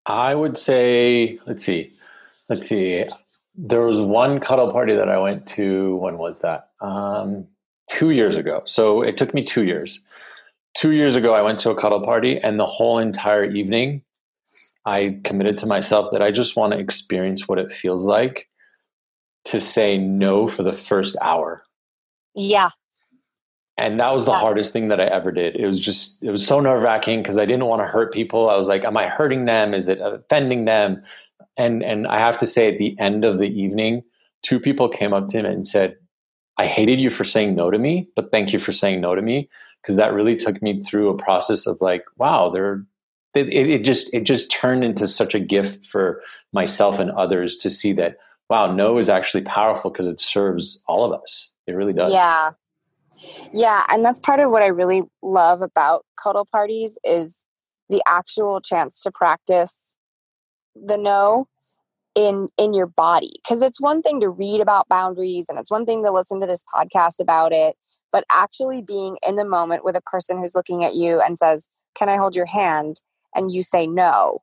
I 0.05 0.35
would 0.35 0.57
say 0.57 1.39
let's 1.47 1.63
see 1.63 1.89
let's 2.53 2.67
see 2.67 3.05
there 3.55 3.81
was 3.81 4.01
one 4.01 4.39
cuddle 4.39 4.71
party 4.71 4.95
that 4.95 5.09
I 5.09 5.19
went 5.19 5.45
to. 5.47 5.95
When 5.97 6.17
was 6.17 6.41
that? 6.41 6.69
Um, 6.81 7.47
two 7.89 8.11
years 8.11 8.37
ago. 8.37 8.61
So 8.65 9.01
it 9.01 9.17
took 9.17 9.33
me 9.33 9.43
two 9.43 9.65
years. 9.65 10.03
Two 10.75 10.91
years 10.91 11.15
ago, 11.15 11.35
I 11.35 11.41
went 11.41 11.59
to 11.59 11.69
a 11.69 11.75
cuddle 11.75 12.01
party, 12.01 12.39
and 12.39 12.59
the 12.59 12.65
whole 12.65 12.97
entire 12.97 13.45
evening, 13.45 14.01
I 14.85 15.19
committed 15.23 15.57
to 15.59 15.67
myself 15.67 16.09
that 16.11 16.23
I 16.23 16.31
just 16.31 16.57
want 16.57 16.73
to 16.73 16.79
experience 16.79 17.47
what 17.47 17.59
it 17.59 17.71
feels 17.71 18.07
like 18.07 18.49
to 19.45 19.59
say 19.59 19.97
no 19.97 20.47
for 20.47 20.63
the 20.63 20.71
first 20.71 21.15
hour. 21.21 21.63
Yeah. 22.33 22.69
And 23.77 23.99
that 23.99 24.13
was 24.13 24.25
the 24.25 24.31
yeah. 24.31 24.39
hardest 24.39 24.73
thing 24.73 24.87
that 24.87 24.99
I 24.99 25.05
ever 25.05 25.31
did. 25.31 25.55
It 25.55 25.65
was 25.65 25.79
just, 25.79 26.21
it 26.23 26.31
was 26.31 26.45
so 26.45 26.59
nerve 26.59 26.81
wracking 26.81 27.21
because 27.21 27.37
I 27.37 27.45
didn't 27.45 27.65
want 27.65 27.81
to 27.81 27.87
hurt 27.87 28.13
people. 28.13 28.49
I 28.49 28.55
was 28.55 28.67
like, 28.67 28.85
am 28.85 28.97
I 28.97 29.07
hurting 29.07 29.45
them? 29.45 29.73
Is 29.73 29.87
it 29.87 29.99
offending 30.01 30.65
them? 30.65 31.03
And 31.57 31.83
and 31.83 32.07
I 32.07 32.19
have 32.19 32.37
to 32.39 32.47
say 32.47 32.71
at 32.71 32.77
the 32.77 32.97
end 32.99 33.23
of 33.23 33.37
the 33.37 33.47
evening, 33.47 34.03
two 34.41 34.59
people 34.59 34.89
came 34.89 35.13
up 35.13 35.27
to 35.29 35.39
him 35.39 35.45
and 35.45 35.67
said, 35.67 35.95
"I 36.57 36.65
hated 36.65 36.99
you 36.99 37.09
for 37.09 37.23
saying 37.23 37.55
no 37.55 37.71
to 37.71 37.77
me, 37.77 38.07
but 38.15 38.31
thank 38.31 38.53
you 38.53 38.59
for 38.59 38.71
saying 38.71 39.01
no 39.01 39.15
to 39.15 39.21
me," 39.21 39.49
because 39.81 39.95
that 39.95 40.13
really 40.13 40.35
took 40.35 40.61
me 40.61 40.81
through 40.81 41.09
a 41.09 41.17
process 41.17 41.67
of 41.67 41.81
like, 41.81 42.05
wow, 42.17 42.49
there. 42.49 42.85
It, 43.35 43.51
it 43.51 43.83
just 43.83 44.13
it 44.13 44.25
just 44.25 44.51
turned 44.51 44.83
into 44.83 45.07
such 45.07 45.33
a 45.33 45.39
gift 45.39 45.85
for 45.85 46.21
myself 46.51 46.99
and 46.99 47.09
others 47.11 47.57
to 47.57 47.69
see 47.71 47.91
that 47.93 48.17
wow, 48.49 48.71
no 48.71 48.99
is 48.99 49.09
actually 49.09 49.41
powerful 49.41 49.89
because 49.89 50.05
it 50.05 50.21
serves 50.21 50.83
all 50.87 51.03
of 51.03 51.19
us. 51.19 51.51
It 51.65 51.73
really 51.73 51.93
does. 51.93 52.11
Yeah. 52.13 52.51
Yeah, 53.53 53.85
and 53.89 54.03
that's 54.03 54.19
part 54.19 54.39
of 54.39 54.51
what 54.51 54.63
I 54.63 54.67
really 54.67 55.03
love 55.21 55.61
about 55.61 56.05
cuddle 56.21 56.45
parties 56.51 56.97
is 57.03 57.45
the 57.89 58.01
actual 58.07 58.59
chance 58.59 59.01
to 59.03 59.11
practice 59.11 59.92
the 60.75 60.97
no 60.97 61.47
in 62.15 62.47
in 62.57 62.73
your 62.73 62.85
body 62.85 63.31
because 63.43 63.61
it's 63.61 63.81
one 63.81 64.01
thing 64.01 64.19
to 64.19 64.29
read 64.29 64.61
about 64.61 64.87
boundaries 64.87 65.47
and 65.49 65.57
it's 65.57 65.71
one 65.71 65.85
thing 65.85 66.03
to 66.03 66.11
listen 66.11 66.39
to 66.39 66.45
this 66.45 66.63
podcast 66.73 67.19
about 67.19 67.51
it 67.51 67.75
but 68.11 68.23
actually 68.31 68.83
being 68.83 69.17
in 69.27 69.35
the 69.35 69.45
moment 69.45 69.83
with 69.83 69.95
a 69.95 70.01
person 70.01 70.37
who's 70.37 70.53
looking 70.53 70.83
at 70.85 70.93
you 70.93 71.19
and 71.21 71.39
says 71.39 71.67
can 71.95 72.09
I 72.09 72.17
hold 72.17 72.35
your 72.35 72.45
hand? 72.45 73.01
And 73.35 73.51
you 73.51 73.61
say 73.61 73.87
no. 73.87 74.39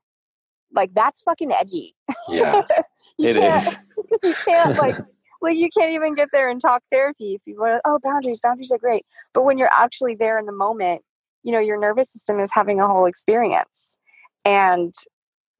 Like 0.72 0.94
that's 0.94 1.22
fucking 1.22 1.52
edgy. 1.52 1.94
Yeah, 2.28 2.62
it 3.18 3.36
is. 3.36 3.86
you 4.22 4.34
can't 4.44 4.76
like 4.78 4.96
like 5.42 5.56
you 5.56 5.68
can't 5.76 5.92
even 5.92 6.14
get 6.14 6.28
there 6.32 6.48
and 6.48 6.60
talk 6.60 6.82
therapy. 6.92 7.40
People 7.44 7.64
are 7.64 7.74
like, 7.74 7.82
oh, 7.84 7.98
boundaries, 8.02 8.40
boundaries 8.40 8.72
are 8.72 8.78
great. 8.78 9.04
But 9.32 9.44
when 9.44 9.58
you're 9.58 9.72
actually 9.72 10.14
there 10.14 10.38
in 10.38 10.46
the 10.46 10.52
moment, 10.52 11.02
you 11.42 11.50
know, 11.50 11.58
your 11.58 11.78
nervous 11.78 12.12
system 12.12 12.38
is 12.38 12.52
having 12.52 12.80
a 12.80 12.86
whole 12.86 13.06
experience. 13.06 13.98
And, 14.44 14.94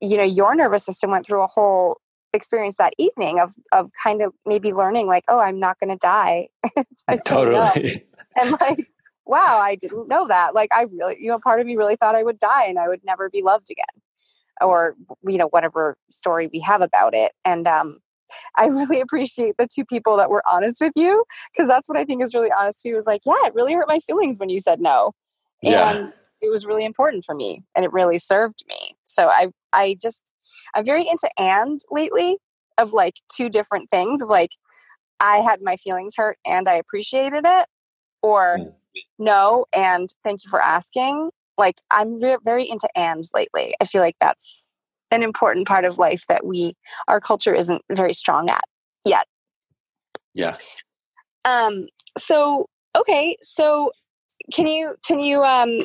you 0.00 0.16
know, 0.16 0.24
your 0.24 0.54
nervous 0.54 0.84
system 0.84 1.10
went 1.10 1.26
through 1.26 1.42
a 1.42 1.46
whole 1.46 1.98
experience 2.32 2.76
that 2.76 2.94
evening 2.98 3.40
of 3.40 3.54
of 3.72 3.90
kind 4.02 4.22
of 4.22 4.32
maybe 4.46 4.72
learning 4.72 5.06
like, 5.06 5.24
oh, 5.28 5.40
I'm 5.40 5.58
not 5.58 5.78
gonna 5.78 5.96
die. 5.96 6.48
totally. 7.26 8.04
and 8.40 8.52
like, 8.60 8.78
wow, 9.26 9.58
I 9.60 9.76
didn't 9.76 10.08
know 10.08 10.26
that. 10.28 10.54
Like 10.54 10.70
I 10.72 10.82
really 10.82 11.16
you 11.20 11.30
know, 11.30 11.38
part 11.42 11.60
of 11.60 11.66
me 11.66 11.76
really 11.76 11.96
thought 11.96 12.14
I 12.14 12.22
would 12.22 12.38
die 12.38 12.66
and 12.66 12.78
I 12.78 12.88
would 12.88 13.00
never 13.04 13.28
be 13.30 13.42
loved 13.42 13.70
again. 13.70 14.02
Or, 14.60 14.94
you 15.26 15.38
know, 15.38 15.48
whatever 15.48 15.96
story 16.10 16.50
we 16.52 16.60
have 16.60 16.82
about 16.82 17.14
it. 17.14 17.32
And 17.44 17.66
um 17.66 17.98
I 18.56 18.66
really 18.68 19.00
appreciate 19.00 19.56
the 19.58 19.66
two 19.72 19.84
people 19.84 20.16
that 20.16 20.30
were 20.30 20.42
honest 20.50 20.80
with 20.80 20.92
you 20.96 21.24
because 21.52 21.68
that's 21.68 21.88
what 21.88 21.98
I 21.98 22.04
think 22.04 22.22
is 22.22 22.34
really 22.34 22.52
honest 22.56 22.82
too. 22.82 22.96
Is 22.96 23.06
like, 23.06 23.22
yeah, 23.24 23.34
it 23.44 23.54
really 23.54 23.74
hurt 23.74 23.88
my 23.88 23.98
feelings 24.00 24.38
when 24.38 24.48
you 24.48 24.60
said 24.60 24.80
no, 24.80 25.12
yeah. 25.62 25.90
and 25.90 26.12
it 26.40 26.50
was 26.50 26.66
really 26.66 26.84
important 26.84 27.24
for 27.24 27.34
me, 27.34 27.62
and 27.74 27.84
it 27.84 27.92
really 27.92 28.18
served 28.18 28.64
me. 28.68 28.96
So 29.04 29.28
I, 29.28 29.48
I 29.72 29.96
just, 30.00 30.22
I'm 30.74 30.84
very 30.84 31.08
into 31.08 31.28
and 31.38 31.80
lately 31.90 32.38
of 32.78 32.92
like 32.92 33.14
two 33.34 33.48
different 33.48 33.90
things 33.90 34.22
of 34.22 34.28
like, 34.28 34.50
I 35.20 35.36
had 35.36 35.60
my 35.62 35.76
feelings 35.76 36.14
hurt 36.16 36.38
and 36.46 36.66
I 36.68 36.74
appreciated 36.74 37.42
it, 37.44 37.66
or 38.22 38.56
mm. 38.58 38.72
no 39.18 39.66
and 39.74 40.08
thank 40.24 40.42
you 40.42 40.48
for 40.48 40.62
asking. 40.62 41.30
Like 41.58 41.76
I'm 41.90 42.18
very 42.42 42.66
into 42.68 42.88
ands 42.96 43.32
lately. 43.34 43.74
I 43.82 43.84
feel 43.84 44.00
like 44.00 44.16
that's 44.18 44.66
an 45.10 45.22
important 45.22 45.68
part 45.68 45.84
of 45.84 45.98
life 45.98 46.24
that 46.28 46.46
we 46.46 46.74
our 47.06 47.20
culture 47.20 47.52
isn't 47.52 47.82
very 47.92 48.14
strong 48.14 48.48
at 48.48 48.64
yet. 49.04 49.26
Yeah. 50.32 50.56
Um 51.44 51.86
so 52.16 52.66
okay, 52.96 53.36
so 53.42 53.90
can 54.54 54.66
you 54.66 54.96
can 55.06 55.20
you 55.20 55.42
um 55.44 55.80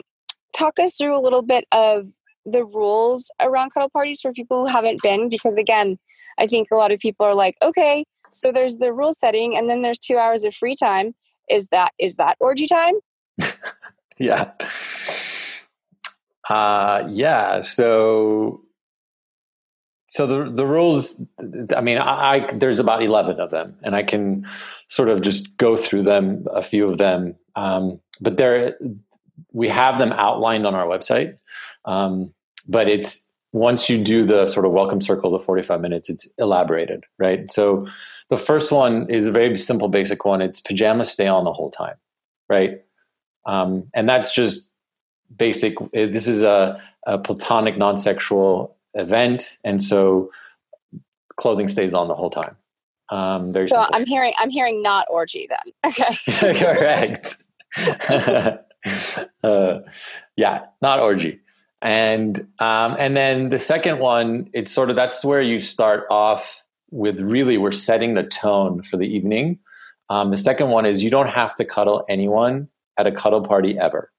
talk 0.56 0.80
us 0.80 0.94
through 0.98 1.18
a 1.18 1.22
little 1.22 1.42
bit 1.42 1.66
of 1.72 2.12
the 2.46 2.64
rules 2.64 3.32
around 3.42 3.72
cuddle 3.74 3.90
parties 3.90 4.22
for 4.22 4.32
people 4.32 4.66
who 4.66 4.72
haven't 4.72 5.02
been 5.02 5.30
because 5.30 5.58
again, 5.58 5.98
I 6.40 6.48
think 6.48 6.70
a 6.72 6.76
lot 6.76 6.92
of 6.92 7.00
people 7.00 7.26
are 7.26 7.36
like, 7.36 7.56
okay, 7.64 8.06
so 8.32 8.52
there's 8.52 8.78
the 8.78 8.94
rule 8.94 9.14
setting 9.14 9.58
and 9.58 9.70
then 9.70 9.82
there's 9.82 10.00
2 10.00 10.18
hours 10.18 10.44
of 10.44 10.56
free 10.56 10.76
time. 10.76 11.16
Is 11.50 11.68
that 11.70 11.92
is 12.00 12.16
that 12.16 12.38
orgy 12.40 12.68
time? 12.68 12.96
yeah. 14.18 14.52
Uh 16.50 17.04
yeah, 17.08 17.62
so 17.62 18.66
so 20.08 20.28
the 20.28 20.52
the 20.52 20.66
rules, 20.66 21.22
I 21.76 21.82
mean, 21.82 21.98
I, 21.98 22.36
I, 22.36 22.54
there's 22.54 22.80
about 22.80 23.04
eleven 23.04 23.40
of 23.40 23.52
them, 23.52 23.76
and 23.84 23.96
I 23.96 24.04
can 24.04 24.46
sort 24.88 25.10
of 25.10 25.22
just 25.22 25.58
go 25.58 25.76
through 25.76 26.04
them, 26.04 26.46
a 26.54 26.62
few 26.62 26.88
of 26.88 27.00
them. 27.00 27.36
Um, 27.56 28.00
but 28.22 28.38
there, 28.38 28.78
we 29.54 29.70
have 29.70 29.98
them 29.98 30.12
outlined 30.14 30.66
on 30.66 30.76
our 30.76 30.86
website. 30.86 31.38
Um, 31.86 32.34
but 32.68 32.88
it's 32.88 33.32
once 33.52 33.90
you 33.90 34.04
do 34.04 34.26
the 34.26 34.48
sort 34.48 34.66
of 34.66 34.74
welcome 34.74 35.00
circle, 35.00 35.32
the 35.32 35.40
45 35.40 35.80
minutes, 35.80 36.10
it's 36.10 36.32
elaborated, 36.38 37.06
right? 37.20 37.50
So 37.52 37.88
the 38.30 38.38
first 38.38 38.72
one 38.72 39.10
is 39.10 39.28
a 39.28 39.32
very 39.32 39.56
simple, 39.58 39.88
basic 39.88 40.26
one. 40.26 40.42
It's 40.42 40.60
pajamas 40.60 41.10
stay 41.10 41.28
on 41.28 41.46
the 41.46 41.54
whole 41.54 41.70
time, 41.70 41.96
right? 42.50 42.82
Um, 43.46 43.88
and 43.94 44.10
that's 44.10 44.34
just 44.34 44.70
basic. 45.38 45.76
This 45.94 46.28
is 46.28 46.44
a, 46.44 46.82
a 47.06 47.18
platonic, 47.18 47.78
non-sexual 47.78 48.76
event, 48.96 49.58
and 49.64 49.82
so 49.82 50.32
clothing 51.38 51.68
stays 51.68 51.94
on 51.94 52.08
the 52.08 52.16
whole 52.16 52.30
time. 52.30 52.58
Um, 53.10 53.54
very 53.54 53.70
so 53.70 53.76
simple. 53.76 53.96
I'm 53.96 54.06
hearing 54.06 54.34
I'm 54.38 54.50
hearing 54.50 54.82
not 54.82 55.06
orgy 55.12 55.48
then. 55.48 55.92
Okay. 55.92 56.54
Correct. 56.60 57.38
uh, 59.44 59.80
yeah, 60.36 60.66
not 60.82 61.00
orgy. 61.00 61.40
And 61.82 62.40
um, 62.60 62.96
and 62.98 63.16
then 63.16 63.50
the 63.50 63.60
second 63.60 64.00
one, 64.00 64.50
it's 64.54 64.72
sort 64.72 64.90
of 64.90 64.96
that's 64.96 65.24
where 65.24 65.42
you 65.42 65.60
start 65.60 66.06
off 66.10 66.64
with 66.92 67.22
really 67.22 67.58
we're 67.58 67.72
setting 67.72 68.14
the 68.14 68.24
tone 68.24 68.82
for 68.82 68.98
the 68.98 69.08
evening. 69.08 69.60
Um, 70.10 70.30
the 70.30 70.38
second 70.38 70.70
one 70.70 70.86
is 70.86 71.04
you 71.04 71.10
don't 71.10 71.30
have 71.30 71.56
to 71.58 71.66
cuddle 71.66 72.06
anyone 72.10 72.70
at 72.98 73.08
a 73.08 73.12
cuddle 73.12 73.42
party 73.42 73.78
ever. 73.78 74.12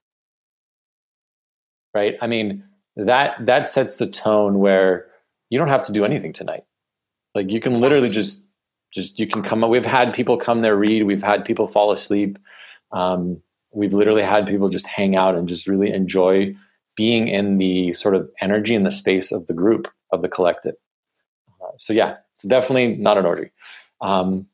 Right? 1.93 2.15
I 2.21 2.27
mean, 2.27 2.63
that 2.95 3.45
that 3.45 3.67
sets 3.67 3.97
the 3.97 4.07
tone 4.07 4.59
where 4.59 5.07
you 5.49 5.57
don't 5.57 5.69
have 5.69 5.85
to 5.87 5.91
do 5.91 6.05
anything 6.05 6.33
tonight. 6.33 6.63
Like 7.33 7.51
you 7.51 7.59
can 7.59 7.79
literally 7.79 8.09
just 8.09 8.45
just 8.93 9.19
you 9.19 9.27
can 9.27 9.43
come. 9.43 9.67
We've 9.69 9.85
had 9.85 10.13
people 10.13 10.37
come 10.37 10.61
there 10.61 10.75
read. 10.75 11.03
We've 11.03 11.23
had 11.23 11.45
people 11.45 11.67
fall 11.67 11.91
asleep. 11.91 12.37
Um, 12.91 13.41
we've 13.71 13.93
literally 13.93 14.23
had 14.23 14.47
people 14.47 14.69
just 14.69 14.87
hang 14.87 15.15
out 15.15 15.35
and 15.35 15.47
just 15.47 15.67
really 15.67 15.91
enjoy 15.91 16.55
being 16.95 17.27
in 17.27 17.57
the 17.57 17.93
sort 17.93 18.15
of 18.15 18.29
energy 18.41 18.75
and 18.75 18.85
the 18.85 18.91
space 18.91 19.31
of 19.31 19.45
the 19.47 19.53
group 19.53 19.87
of 20.11 20.21
the 20.21 20.29
collective. 20.29 20.75
Uh, 21.61 21.71
so 21.77 21.93
yeah, 21.93 22.17
so 22.33 22.49
definitely 22.49 22.95
not 22.95 23.17
an 23.17 23.25
orgy. 23.25 23.51
Um, 24.01 24.47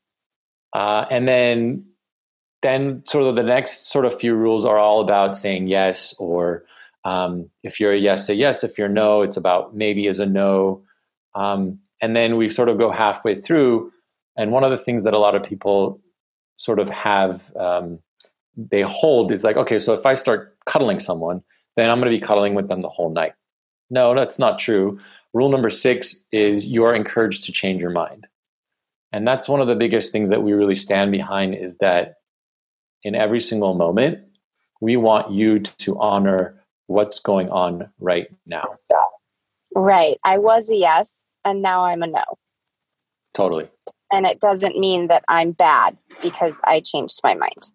uh, 0.74 1.06
and 1.10 1.28
then 1.28 1.86
then 2.62 3.04
sort 3.06 3.26
of 3.26 3.36
the 3.36 3.44
next 3.44 3.92
sort 3.92 4.06
of 4.06 4.18
few 4.18 4.34
rules 4.34 4.66
are 4.66 4.78
all 4.78 5.02
about 5.02 5.36
saying 5.36 5.68
yes 5.68 6.16
or 6.18 6.64
um, 7.06 7.50
if 7.64 7.80
you're 7.80 7.94
a 7.94 7.98
yes, 7.98 8.28
say 8.28 8.34
yes. 8.34 8.64
If 8.64 8.78
you're 8.78 8.90
no, 8.90 9.22
it's 9.22 9.38
about 9.38 9.76
maybe 9.76 10.08
as 10.08 10.20
a 10.20 10.26
no. 10.26 10.82
Um, 11.36 11.80
and 12.02 12.16
then 12.16 12.38
we 12.38 12.50
sort 12.50 12.70
of 12.70 12.78
go 12.78 12.92
halfway 12.92 13.36
through. 13.36 13.92
And 14.38 14.52
one 14.52 14.64
of 14.64 14.72
the 14.72 14.78
things 14.78 15.04
that 15.04 15.14
a 15.14 15.20
lot 15.20 15.36
of 15.36 15.44
people 15.44 16.02
sort 16.56 16.80
of 16.80 16.90
have, 16.90 17.56
um, 17.56 18.00
they 18.56 18.82
hold 18.82 19.32
is 19.32 19.44
like, 19.44 19.58
okay, 19.58 19.80
so 19.80 19.94
if 19.94 20.06
I 20.06 20.14
start 20.14 20.58
cuddling 20.66 21.00
someone, 21.00 21.42
then 21.76 21.90
I'm 21.90 22.00
going 22.00 22.12
to 22.12 22.18
be 22.18 22.24
cuddling 22.24 22.54
with 22.54 22.68
them 22.68 22.82
the 22.82 22.90
whole 22.90 23.10
night. 23.10 23.34
No, 23.90 24.16
that's 24.16 24.40
not 24.40 24.60
true. 24.60 25.00
Rule 25.34 25.50
number 25.50 25.70
six 25.70 26.26
is 26.32 26.66
you're 26.66 26.94
encouraged 26.94 27.44
to 27.46 27.52
change 27.52 27.82
your 27.82 27.92
mind. 27.92 28.28
And 29.12 29.28
that's 29.28 29.48
one 29.48 29.62
of 29.62 29.68
the 29.68 29.76
biggest 29.76 30.12
things 30.12 30.30
that 30.30 30.44
we 30.44 30.54
really 30.54 30.76
stand 30.76 31.12
behind 31.12 31.56
is 31.56 31.78
that 31.78 32.16
in 33.04 33.16
every 33.16 33.40
single 33.40 33.74
moment, 33.74 34.20
we 34.82 34.98
want 34.98 35.32
you 35.32 35.60
to 35.60 36.00
honor 36.00 36.60
what's 36.88 37.20
going 37.20 37.50
on 37.50 37.90
right 38.00 38.28
now. 38.46 38.62
Right. 39.76 40.18
I 40.24 40.38
was 40.38 40.70
a 40.70 40.76
yes, 40.76 41.28
and 41.46 41.62
now 41.62 41.86
I'm 41.86 42.04
a 42.04 42.08
no. 42.08 42.24
Totally. 43.34 43.70
And 44.12 44.26
it 44.26 44.40
doesn't 44.40 44.78
mean 44.78 45.08
that 45.08 45.24
I'm 45.28 45.52
bad 45.52 45.98
because 46.22 46.62
I 46.66 46.82
changed 46.82 47.20
my 47.24 47.34
mind. 47.34 47.72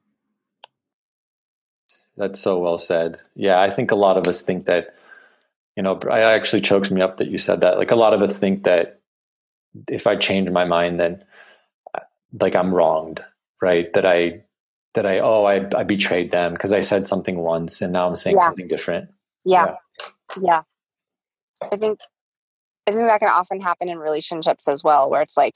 That's 2.18 2.40
so 2.40 2.59
well 2.59 2.78
said. 2.78 3.18
Yeah, 3.35 3.61
I 3.61 3.70
think 3.70 3.90
a 3.90 3.96
lot 3.96 4.16
of 4.16 4.26
us 4.26 4.42
think 4.42 4.66
that, 4.66 4.96
you 5.76 5.83
know, 5.83 5.92
it 5.92 6.07
actually 6.07 6.62
chokes 6.62 6.90
me 6.90 7.00
up 7.00 7.18
that 7.18 7.28
you 7.28 7.38
said 7.38 7.61
that. 7.61 7.78
Like 7.78 7.92
a 7.92 7.96
lot 7.96 8.12
of 8.12 8.22
us 8.22 8.38
think 8.38 8.64
that 8.64 9.00
if 9.88 10.07
I 10.07 10.16
change 10.16 10.50
my 10.50 10.64
mind, 10.64 10.98
then 10.98 11.24
uh, 11.94 12.00
like 12.40 12.57
I'm 12.57 12.74
wronged, 12.74 13.24
right? 13.62 13.92
That 13.92 14.04
I 14.04 14.42
that 14.94 15.07
I 15.07 15.20
oh 15.20 15.44
I, 15.44 15.68
I 15.76 15.85
betrayed 15.85 16.33
them 16.33 16.54
because 16.54 16.72
I 16.72 16.81
said 16.81 17.07
something 17.07 17.38
once 17.38 17.81
and 17.81 17.92
now 17.92 18.09
I'm 18.09 18.16
saying 18.16 18.37
yeah. 18.37 18.46
something 18.46 18.68
different. 18.68 19.11
Yeah. 19.44 19.76
yeah. 20.37 20.42
yeah. 20.42 20.62
I 21.70 21.76
think 21.76 22.00
I 22.88 22.90
think 22.90 23.02
that 23.02 23.20
can 23.20 23.28
often 23.28 23.61
happen 23.61 23.88
in 23.88 23.98
relationships 23.98 24.66
as 24.66 24.83
well, 24.83 25.09
where 25.09 25.22
it's 25.22 25.37
like, 25.37 25.54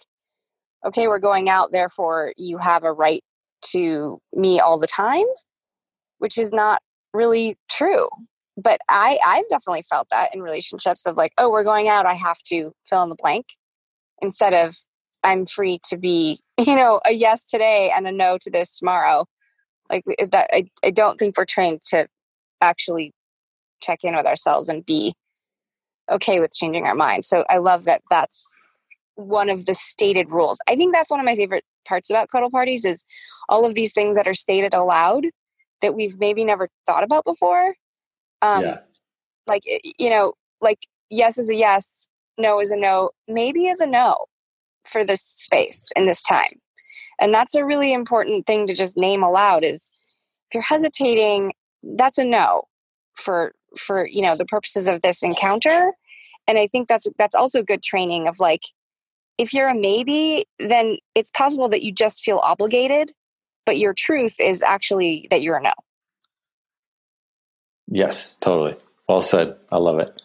okay, 0.85 1.09
we're 1.09 1.19
going 1.19 1.49
out, 1.49 1.73
therefore 1.73 2.35
you 2.37 2.59
have 2.59 2.85
a 2.85 2.93
right 2.93 3.25
to 3.73 4.21
me 4.35 4.61
all 4.61 4.79
the 4.79 4.87
time, 4.87 5.25
which 6.23 6.39
is 6.39 6.53
not 6.53 6.81
really 7.13 7.59
true. 7.69 8.09
But 8.57 8.81
I 8.89 9.19
I've 9.27 9.49
definitely 9.49 9.85
felt 9.91 10.07
that 10.13 10.33
in 10.33 10.41
relationships 10.41 11.05
of 11.05 11.17
like, 11.17 11.33
oh, 11.37 11.51
we're 11.51 11.65
going 11.65 11.89
out, 11.89 12.07
I 12.07 12.15
have 12.15 12.39
to 12.47 12.73
fill 12.87 13.03
in 13.03 13.09
the 13.09 13.17
blank 13.17 13.47
instead 14.21 14.55
of 14.55 14.77
I'm 15.25 15.47
free 15.47 15.81
to 15.89 15.97
be, 15.97 16.39
you 16.59 16.77
know, 16.77 17.01
a 17.05 17.11
yes 17.13 17.45
today 17.45 17.91
and 17.95 18.07
a 18.07 18.13
no 18.13 18.39
to 18.41 18.51
this 18.51 18.79
tomorrow. 18.79 19.27
Like 19.91 20.05
that, 20.31 20.49
I, 20.53 20.71
I 20.85 20.91
don't 20.91 21.19
think 21.19 21.37
we're 21.37 21.45
trained 21.45 21.83
to 21.91 22.07
actually 22.61 23.13
check 23.83 23.99
in 24.05 24.15
with 24.15 24.27
ourselves 24.27 24.69
and 24.69 24.87
be 24.87 25.15
okay 26.09 26.39
with 26.39 26.55
changing 26.55 26.87
our 26.87 26.95
minds. 26.95 27.27
So 27.27 27.45
I 27.51 27.59
love 27.59 27.85
that 27.85 28.03
that's 28.11 28.45
one 29.17 29.51
of 29.51 29.67
the 29.67 29.75
stated 29.75 30.31
rules. 30.31 30.61
I 30.69 30.77
think 30.77 30.95
that's 30.95 31.11
one 31.11 31.19
of 31.19 31.27
my 31.27 31.35
favorite 31.35 31.65
parts 31.87 32.11
about 32.11 32.31
cuddle 32.31 32.51
parties 32.51 32.85
is 32.85 33.05
all 33.49 33.67
of 33.67 33.75
these 33.75 33.93
things 33.93 34.17
that 34.17 34.29
are 34.29 34.35
stated 34.35 34.73
aloud 34.73 35.27
that 35.83 35.95
we've 35.95 36.19
maybe 36.19 36.45
never 36.45 36.69
thought 36.87 37.05
about 37.05 37.25
before. 37.25 37.75
Um, 38.41 38.63
yeah. 38.63 38.79
Like, 39.47 39.63
you 39.99 40.11
know, 40.11 40.35
like 40.61 40.79
yes 41.11 41.39
is 41.39 41.51
a 41.51 41.55
yes, 41.55 42.09
no 42.39 42.61
is 42.61 42.71
a 42.71 42.77
no, 42.77 43.11
maybe 43.29 43.67
is 43.67 43.81
a 43.81 43.87
no 43.87 44.27
for 44.87 45.05
this 45.05 45.23
space 45.23 45.91
in 45.97 46.07
this 46.07 46.23
time. 46.23 46.61
And 47.21 47.33
that's 47.33 47.55
a 47.55 47.65
really 47.65 47.93
important 47.93 48.47
thing 48.47 48.67
to 48.67 48.75
just 48.75 48.97
name 48.97 49.23
aloud 49.23 49.65
is 49.65 49.89
if 50.49 50.55
you're 50.55 50.63
hesitating, 50.63 51.53
that's 51.83 52.19
a 52.19 52.25
no 52.25 52.65
for 53.15 53.53
for 53.77 54.07
you 54.07 54.23
know 54.23 54.35
the 54.37 54.47
purposes 54.47 54.87
of 54.87 55.03
this 55.03 55.23
encounter 55.23 55.93
and 56.47 56.59
i 56.59 56.67
think 56.67 56.89
that's 56.89 57.07
that's 57.19 57.35
also 57.35 57.63
good 57.63 57.83
training 57.83 58.29
of 58.29 58.39
like 58.39 58.63
if 59.39 59.53
you're 59.53 59.69
a 59.69 59.75
maybe 59.75 60.45
then 60.59 60.99
it's 61.15 61.31
possible 61.31 61.69
that 61.69 61.83
you 61.83 61.93
just 61.93 62.23
feel 62.23 62.39
obligated 62.43 63.13
but 63.65 63.79
your 63.79 63.95
truth 63.95 64.37
is 64.41 64.63
actually 64.63 65.27
that 65.31 65.43
you're 65.43 65.57
a 65.57 65.63
no. 65.63 65.73
Yes 67.89 68.37
totally. 68.41 68.77
Well 69.09 69.21
said. 69.21 69.57
I 69.71 69.79
love 69.79 69.99
it. 69.99 70.23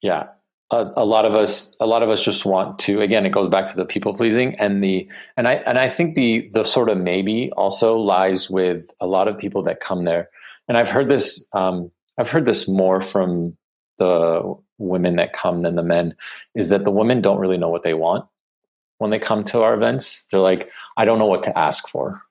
Yeah. 0.00 0.28
A, 0.70 0.90
a, 0.96 1.04
lot 1.04 1.26
of 1.26 1.34
us 1.34 1.76
a 1.80 1.86
lot 1.86 2.02
of 2.02 2.08
us 2.08 2.24
just 2.24 2.46
want 2.46 2.78
to 2.80 3.02
again 3.02 3.26
it 3.26 3.30
goes 3.30 3.48
back 3.48 3.66
to 3.66 3.76
the 3.76 3.84
people 3.84 4.14
pleasing 4.14 4.54
and 4.58 4.82
the 4.82 5.06
and 5.36 5.46
i 5.46 5.56
and 5.66 5.78
i 5.78 5.86
think 5.86 6.14
the 6.14 6.48
the 6.54 6.64
sort 6.64 6.88
of 6.88 6.96
maybe 6.96 7.50
also 7.58 7.98
lies 7.98 8.48
with 8.48 8.86
a 8.98 9.06
lot 9.06 9.28
of 9.28 9.36
people 9.36 9.62
that 9.64 9.80
come 9.80 10.04
there. 10.04 10.30
And 10.68 10.78
i've 10.78 10.88
heard 10.88 11.08
this 11.08 11.46
um, 11.52 11.90
i've 12.18 12.30
heard 12.30 12.46
this 12.46 12.68
more 12.68 13.02
from 13.02 13.54
the 13.98 14.56
women 14.78 15.16
that 15.16 15.34
come 15.34 15.60
than 15.60 15.76
the 15.76 15.82
men 15.82 16.14
is 16.54 16.70
that 16.70 16.84
the 16.84 16.90
women 16.90 17.20
don't 17.20 17.38
really 17.38 17.58
know 17.58 17.68
what 17.68 17.82
they 17.82 17.94
want 17.94 18.24
when 18.96 19.10
they 19.10 19.18
come 19.18 19.44
to 19.44 19.60
our 19.60 19.74
events. 19.74 20.26
They're 20.30 20.40
like 20.40 20.70
i 20.96 21.04
don't 21.04 21.18
know 21.18 21.26
what 21.26 21.42
to 21.42 21.58
ask 21.58 21.86
for 21.86 22.22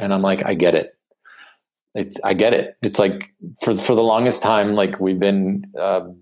and 0.00 0.12
i'm 0.12 0.22
like 0.22 0.44
i 0.46 0.54
get 0.54 0.74
it. 0.74 0.94
It's 1.94 2.20
i 2.22 2.34
get 2.34 2.54
it. 2.54 2.76
It's 2.84 2.98
like 2.98 3.32
for 3.62 3.74
for 3.74 3.94
the 3.94 4.02
longest 4.02 4.42
time 4.42 4.74
like 4.74 5.00
we've 5.00 5.18
been 5.18 5.64
um, 5.78 6.16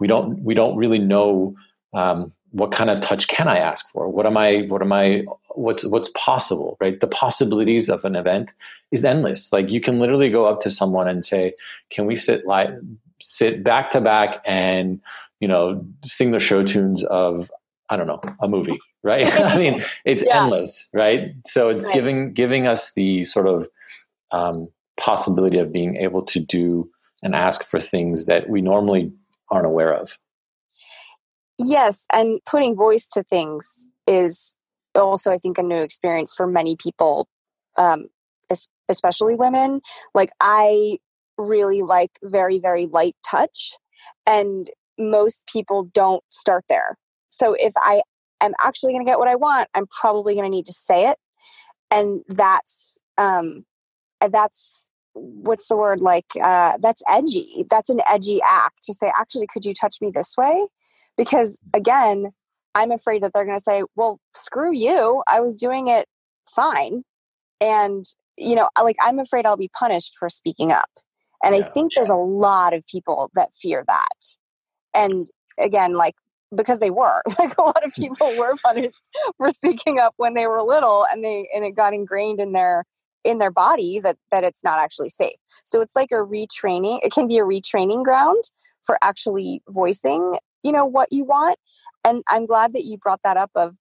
we 0.00 0.06
don't 0.08 0.40
we 0.42 0.54
don't 0.54 0.76
really 0.76 0.98
know 0.98 1.54
um, 1.94 2.32
what 2.50 2.72
kind 2.72 2.90
of 2.90 3.00
touch 3.00 3.28
can 3.28 3.48
i 3.48 3.58
ask 3.58 3.88
for? 3.90 4.08
What 4.08 4.26
am 4.26 4.36
i 4.36 4.62
what 4.68 4.82
am 4.82 4.92
i 4.92 5.24
what's 5.50 5.84
what's 5.84 6.10
possible 6.16 6.76
right? 6.80 6.98
The 6.98 7.06
possibilities 7.06 7.88
of 7.88 8.04
an 8.04 8.16
event 8.16 8.52
is 8.90 9.04
endless. 9.04 9.52
Like 9.52 9.70
you 9.70 9.80
can 9.80 10.00
literally 10.00 10.28
go 10.28 10.46
up 10.46 10.60
to 10.60 10.70
someone 10.70 11.08
and 11.08 11.24
say 11.24 11.54
can 11.90 12.06
we 12.06 12.16
sit 12.16 12.44
like 12.44 12.70
sit 13.20 13.62
back 13.62 13.90
to 13.92 14.00
back 14.00 14.42
and 14.44 15.00
you 15.38 15.46
know 15.46 15.86
sing 16.04 16.32
the 16.32 16.40
show 16.40 16.62
tunes 16.62 17.04
of 17.04 17.50
i 17.88 17.96
don't 17.96 18.08
know 18.08 18.20
a 18.40 18.48
movie 18.48 18.78
right 19.02 19.32
i 19.40 19.58
mean 19.58 19.80
it's 20.04 20.24
yeah. 20.24 20.42
endless 20.42 20.88
right 20.92 21.34
so 21.46 21.68
it's 21.68 21.86
right. 21.86 21.94
giving 21.94 22.32
giving 22.32 22.66
us 22.66 22.94
the 22.94 23.24
sort 23.24 23.46
of 23.46 23.68
um, 24.32 24.68
possibility 24.96 25.58
of 25.58 25.72
being 25.72 25.96
able 25.96 26.22
to 26.22 26.40
do 26.40 26.90
and 27.22 27.34
ask 27.34 27.64
for 27.64 27.80
things 27.80 28.26
that 28.26 28.48
we 28.48 28.60
normally 28.60 29.12
aren't 29.50 29.66
aware 29.66 29.94
of. 29.94 30.18
Yes, 31.58 32.06
and 32.12 32.40
putting 32.44 32.76
voice 32.76 33.08
to 33.10 33.22
things 33.22 33.86
is 34.06 34.54
also, 34.94 35.30
I 35.30 35.38
think, 35.38 35.58
a 35.58 35.62
new 35.62 35.80
experience 35.80 36.34
for 36.34 36.46
many 36.46 36.76
people, 36.76 37.28
um, 37.76 38.08
especially 38.88 39.36
women. 39.36 39.80
Like, 40.14 40.30
I 40.40 40.98
really 41.38 41.82
like 41.82 42.18
very, 42.22 42.58
very 42.58 42.86
light 42.86 43.16
touch, 43.24 43.76
and 44.26 44.68
most 44.98 45.46
people 45.46 45.84
don't 45.92 46.24
start 46.30 46.64
there. 46.68 46.96
So, 47.30 47.54
if 47.54 47.72
I 47.76 48.02
am 48.42 48.54
actually 48.62 48.92
going 48.92 49.04
to 49.04 49.10
get 49.10 49.18
what 49.18 49.28
I 49.28 49.36
want, 49.36 49.68
I'm 49.74 49.86
probably 49.86 50.34
going 50.34 50.50
to 50.50 50.54
need 50.54 50.66
to 50.66 50.72
say 50.72 51.08
it, 51.08 51.18
and 51.90 52.22
that's 52.28 53.00
um, 53.18 53.64
that's 54.30 54.90
what's 55.14 55.68
the 55.68 55.76
word 55.76 56.00
like 56.00 56.26
uh, 56.42 56.78
that's 56.80 57.02
edgy 57.08 57.66
that's 57.68 57.90
an 57.90 58.00
edgy 58.08 58.40
act 58.46 58.84
to 58.84 58.94
say 58.94 59.12
actually 59.18 59.46
could 59.46 59.64
you 59.64 59.74
touch 59.74 59.98
me 60.00 60.10
this 60.14 60.36
way? 60.36 60.66
Because 61.16 61.58
again 61.74 62.32
i'm 62.74 62.90
afraid 62.90 63.22
that 63.22 63.32
they're 63.34 63.44
going 63.44 63.56
to 63.56 63.62
say 63.62 63.82
well 63.96 64.18
screw 64.34 64.74
you 64.74 65.22
i 65.26 65.40
was 65.40 65.56
doing 65.56 65.88
it 65.88 66.06
fine. 66.54 67.02
And 67.60 68.04
you 68.38 68.54
know 68.54 68.68
like 68.82 68.96
i'm 69.02 69.18
afraid 69.18 69.44
i'll 69.44 69.56
be 69.56 69.70
punished 69.78 70.16
for 70.18 70.28
speaking 70.28 70.72
up. 70.72 70.90
And 71.44 71.54
yeah, 71.54 71.62
i 71.62 71.68
think 71.70 71.92
yeah. 71.92 72.00
there's 72.00 72.10
a 72.10 72.16
lot 72.16 72.72
of 72.72 72.86
people 72.86 73.30
that 73.34 73.54
fear 73.54 73.84
that. 73.86 74.36
And 74.94 75.28
again 75.58 75.94
like 75.94 76.14
because 76.54 76.80
they 76.80 76.90
were. 76.90 77.22
Like 77.38 77.56
a 77.58 77.62
lot 77.62 77.84
of 77.84 77.92
hmm. 77.94 78.02
people 78.02 78.30
were 78.38 78.54
punished 78.62 79.02
for 79.36 79.48
speaking 79.48 79.98
up 79.98 80.14
when 80.16 80.34
they 80.34 80.46
were 80.46 80.62
little 80.62 81.06
and 81.10 81.24
they 81.24 81.48
and 81.54 81.64
it 81.64 81.72
got 81.72 81.94
ingrained 81.94 82.40
in 82.40 82.52
their 82.52 82.84
in 83.24 83.38
their 83.38 83.50
body 83.50 84.00
that 84.00 84.16
that 84.30 84.44
it's 84.44 84.62
not 84.62 84.78
actually 84.78 85.08
safe. 85.08 85.36
So 85.64 85.80
it's 85.80 85.96
like 85.96 86.10
a 86.12 86.16
retraining 86.16 87.00
it 87.02 87.12
can 87.12 87.26
be 87.26 87.38
a 87.38 87.44
retraining 87.44 88.04
ground 88.04 88.42
for 88.84 88.98
actually 89.02 89.62
voicing 89.68 90.38
you 90.62 90.72
know 90.72 90.84
what 90.84 91.08
you 91.10 91.24
want. 91.24 91.58
And 92.04 92.22
i'm 92.28 92.46
glad 92.46 92.74
that 92.74 92.84
you 92.84 92.98
brought 92.98 93.22
that 93.24 93.36
up 93.36 93.50
of 93.56 93.76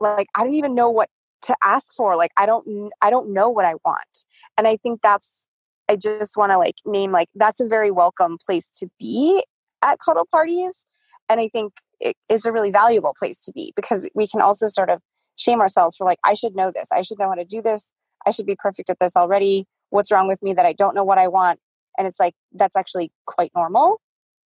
like 0.00 0.28
i 0.34 0.42
don't 0.44 0.54
even 0.54 0.74
know 0.74 0.90
what 0.90 1.08
to 1.42 1.56
ask 1.62 1.86
for. 1.96 2.16
Like 2.16 2.32
i 2.36 2.46
don't 2.46 2.90
i 3.00 3.10
don't 3.10 3.32
know 3.32 3.48
what 3.48 3.64
i 3.64 3.74
want. 3.84 4.24
And 4.56 4.66
i 4.66 4.76
think 4.76 5.00
that's 5.02 5.46
i 5.88 5.94
just 5.94 6.36
want 6.36 6.52
to 6.52 6.58
like 6.58 6.76
name 6.84 7.12
like 7.12 7.28
that's 7.34 7.60
a 7.60 7.68
very 7.68 7.90
welcome 7.90 8.38
place 8.44 8.68
to 8.76 8.88
be 8.98 9.44
at 9.82 9.98
cuddle 10.00 10.26
parties. 10.32 10.84
And 11.28 11.40
i 11.40 11.48
think 11.48 11.74
it, 12.00 12.16
it's 12.28 12.44
a 12.44 12.52
really 12.52 12.70
valuable 12.70 13.14
place 13.18 13.38
to 13.40 13.52
be 13.52 13.72
because 13.76 14.08
we 14.14 14.26
can 14.26 14.40
also 14.40 14.68
sort 14.68 14.90
of 14.90 15.00
shame 15.36 15.60
ourselves 15.60 15.96
for 15.96 16.04
like 16.04 16.18
i 16.24 16.34
should 16.34 16.54
know 16.56 16.72
this 16.74 16.88
i 16.92 17.00
should 17.00 17.18
know 17.18 17.28
how 17.28 17.34
to 17.34 17.44
do 17.44 17.62
this 17.62 17.92
I 18.26 18.30
should 18.30 18.46
be 18.46 18.56
perfect 18.56 18.90
at 18.90 18.98
this 19.00 19.16
already. 19.16 19.66
What's 19.90 20.10
wrong 20.10 20.28
with 20.28 20.42
me 20.42 20.52
that 20.54 20.66
I 20.66 20.72
don't 20.72 20.94
know 20.94 21.04
what 21.04 21.18
I 21.18 21.28
want? 21.28 21.60
And 21.96 22.06
it's 22.06 22.20
like, 22.20 22.34
that's 22.52 22.76
actually 22.76 23.10
quite 23.26 23.50
normal 23.54 24.00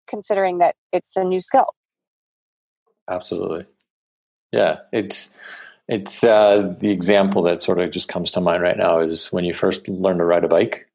considering 0.06 0.58
that 0.58 0.74
it's 0.92 1.16
a 1.16 1.24
new 1.24 1.40
skill. 1.40 1.66
Absolutely. 3.08 3.66
Yeah. 4.52 4.78
It's, 4.92 5.38
it's 5.88 6.22
uh, 6.24 6.74
the 6.78 6.90
example 6.90 7.42
that 7.42 7.62
sort 7.62 7.80
of 7.80 7.90
just 7.90 8.08
comes 8.08 8.30
to 8.32 8.40
mind 8.40 8.62
right 8.62 8.76
now 8.76 9.00
is 9.00 9.32
when 9.32 9.44
you 9.44 9.52
first 9.52 9.88
learn 9.88 10.18
to 10.18 10.24
ride 10.24 10.44
a 10.44 10.48
bike. 10.48 10.88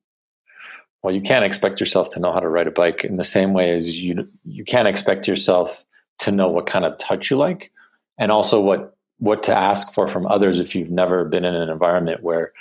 Well, 1.03 1.13
you 1.13 1.21
can't 1.21 1.45
expect 1.45 1.79
yourself 1.79 2.09
to 2.11 2.19
know 2.19 2.31
how 2.31 2.39
to 2.39 2.49
ride 2.49 2.67
a 2.67 2.71
bike 2.71 3.03
in 3.03 3.17
the 3.17 3.23
same 3.23 3.53
way 3.53 3.71
as 3.71 4.01
you 4.01 4.27
you 4.43 4.65
can't 4.65 4.87
expect 4.87 5.27
yourself 5.27 5.85
to 6.19 6.31
know 6.31 6.49
what 6.49 6.65
kind 6.65 6.85
of 6.85 6.97
touch 6.97 7.29
you 7.29 7.37
like, 7.37 7.71
and 8.17 8.31
also 8.31 8.61
what 8.61 8.97
what 9.19 9.43
to 9.43 9.55
ask 9.55 9.93
for 9.93 10.07
from 10.07 10.27
others 10.27 10.59
if 10.59 10.75
you've 10.75 10.91
never 10.91 11.25
been 11.25 11.43
in 11.45 11.55
an 11.55 11.69
environment 11.69 12.21
where 12.21 12.51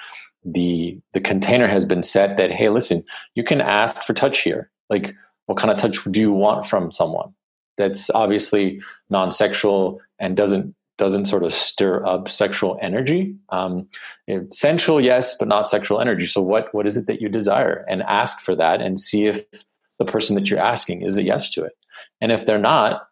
the 0.44 0.98
the 1.12 1.20
container 1.20 1.66
has 1.66 1.84
been 1.84 2.02
set 2.02 2.36
that 2.36 2.52
hey 2.52 2.68
listen 2.68 3.02
you 3.34 3.44
can 3.44 3.60
ask 3.60 4.02
for 4.02 4.14
touch 4.14 4.40
here. 4.42 4.70
Like 4.88 5.14
what 5.46 5.58
kind 5.58 5.70
of 5.70 5.78
touch 5.78 6.02
do 6.10 6.20
you 6.20 6.32
want 6.32 6.66
from 6.66 6.92
someone? 6.92 7.32
That's 7.76 8.10
obviously 8.10 8.80
non-sexual 9.10 10.00
and 10.18 10.36
doesn't 10.36 10.74
doesn't 10.98 11.26
sort 11.26 11.44
of 11.44 11.52
stir 11.52 12.02
up 12.06 12.26
sexual 12.26 12.78
energy. 12.80 13.36
Um, 13.50 13.86
sensual 14.50 14.98
yes 14.98 15.36
but 15.36 15.48
not 15.48 15.68
sexual 15.68 16.00
energy. 16.00 16.26
So 16.26 16.40
what 16.40 16.72
what 16.72 16.86
is 16.86 16.96
it 16.96 17.06
that 17.06 17.20
you 17.20 17.28
desire? 17.28 17.84
And 17.88 18.02
ask 18.02 18.40
for 18.40 18.54
that 18.56 18.80
and 18.80 18.98
see 18.98 19.26
if 19.26 19.44
the 19.98 20.04
person 20.04 20.36
that 20.36 20.50
you're 20.50 20.60
asking 20.60 21.02
is 21.02 21.18
a 21.18 21.22
yes 21.22 21.50
to 21.50 21.64
it. 21.64 21.76
And 22.20 22.32
if 22.32 22.46
they're 22.46 22.58
not 22.58 23.08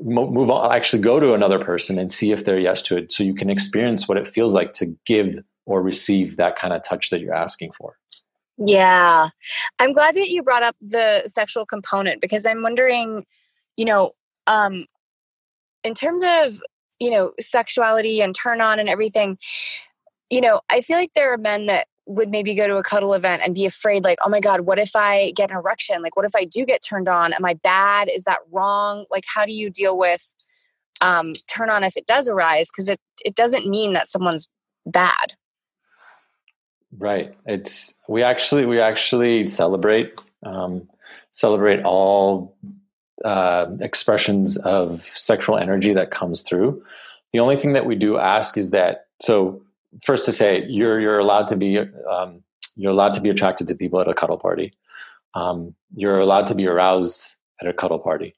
move 0.00 0.50
on 0.50 0.74
actually 0.74 1.02
go 1.02 1.20
to 1.20 1.34
another 1.34 1.58
person 1.58 1.98
and 1.98 2.12
see 2.12 2.32
if 2.32 2.44
they're 2.44 2.58
yes 2.58 2.82
to 2.82 2.96
it 2.96 3.12
so 3.12 3.22
you 3.22 3.34
can 3.34 3.48
experience 3.48 4.08
what 4.08 4.18
it 4.18 4.26
feels 4.26 4.54
like 4.54 4.72
to 4.72 4.86
give 5.06 5.38
or 5.66 5.82
receive 5.82 6.36
that 6.36 6.56
kind 6.56 6.74
of 6.74 6.82
touch 6.82 7.10
that 7.10 7.20
you're 7.20 7.34
asking 7.34 7.72
for. 7.72 7.96
Yeah. 8.58 9.28
I'm 9.78 9.92
glad 9.92 10.14
that 10.16 10.30
you 10.30 10.42
brought 10.42 10.62
up 10.62 10.76
the 10.80 11.22
sexual 11.26 11.66
component 11.66 12.20
because 12.20 12.46
i'm 12.46 12.62
wondering 12.62 13.24
you 13.76 13.84
know 13.84 14.10
um 14.46 14.86
in 15.82 15.94
terms 15.94 16.22
of 16.24 16.60
you 17.00 17.10
know 17.10 17.32
sexuality 17.40 18.20
and 18.20 18.34
turn 18.34 18.60
on 18.60 18.78
and 18.78 18.88
everything 18.88 19.38
you 20.30 20.40
know 20.40 20.60
i 20.70 20.80
feel 20.80 20.96
like 20.96 21.12
there 21.14 21.32
are 21.32 21.38
men 21.38 21.66
that 21.66 21.88
would 22.06 22.30
maybe 22.30 22.54
go 22.54 22.66
to 22.66 22.76
a 22.76 22.82
cuddle 22.82 23.14
event 23.14 23.42
and 23.44 23.54
be 23.54 23.64
afraid 23.64 24.04
like 24.04 24.18
oh 24.24 24.28
my 24.28 24.40
god 24.40 24.62
what 24.62 24.78
if 24.78 24.94
i 24.94 25.32
get 25.36 25.50
an 25.50 25.56
erection? 25.56 26.02
Like 26.02 26.16
what 26.16 26.24
if 26.24 26.36
i 26.36 26.44
do 26.44 26.64
get 26.64 26.82
turned 26.82 27.08
on? 27.08 27.32
Am 27.32 27.44
i 27.44 27.54
bad? 27.54 28.08
Is 28.12 28.24
that 28.24 28.38
wrong? 28.50 29.06
Like 29.10 29.24
how 29.34 29.44
do 29.46 29.52
you 29.52 29.70
deal 29.70 29.96
with 29.96 30.34
um, 31.00 31.32
turn 31.52 31.70
on 31.70 31.84
if 31.84 31.96
it 31.96 32.06
does 32.06 32.28
arise? 32.28 32.70
Because 32.70 32.88
it 32.88 33.00
it 33.24 33.34
doesn't 33.34 33.66
mean 33.66 33.94
that 33.94 34.06
someone's 34.06 34.48
bad. 34.86 35.34
Right. 36.98 37.34
It's 37.46 37.98
we 38.08 38.22
actually 38.22 38.66
we 38.66 38.80
actually 38.80 39.46
celebrate 39.46 40.20
um, 40.44 40.88
celebrate 41.32 41.82
all 41.84 42.56
uh, 43.24 43.66
expressions 43.80 44.56
of 44.58 45.00
sexual 45.02 45.56
energy 45.56 45.92
that 45.94 46.10
comes 46.10 46.42
through. 46.42 46.82
The 47.32 47.40
only 47.40 47.56
thing 47.56 47.72
that 47.72 47.86
we 47.86 47.96
do 47.96 48.18
ask 48.18 48.56
is 48.56 48.70
that 48.70 49.06
so 49.20 49.60
first 50.02 50.24
to 50.26 50.32
say 50.32 50.64
you're 50.68 51.00
you're 51.00 51.18
allowed 51.18 51.48
to 51.48 51.56
be 51.56 51.78
um, 51.78 52.42
you're 52.76 52.92
allowed 52.92 53.14
to 53.14 53.20
be 53.20 53.30
attracted 53.30 53.66
to 53.68 53.74
people 53.74 54.00
at 54.00 54.08
a 54.08 54.14
cuddle 54.14 54.38
party. 54.38 54.72
Um, 55.34 55.74
you're 55.94 56.18
allowed 56.18 56.46
to 56.48 56.54
be 56.54 56.66
aroused 56.66 57.36
at 57.60 57.68
a 57.68 57.72
cuddle 57.72 57.98
party. 57.98 58.34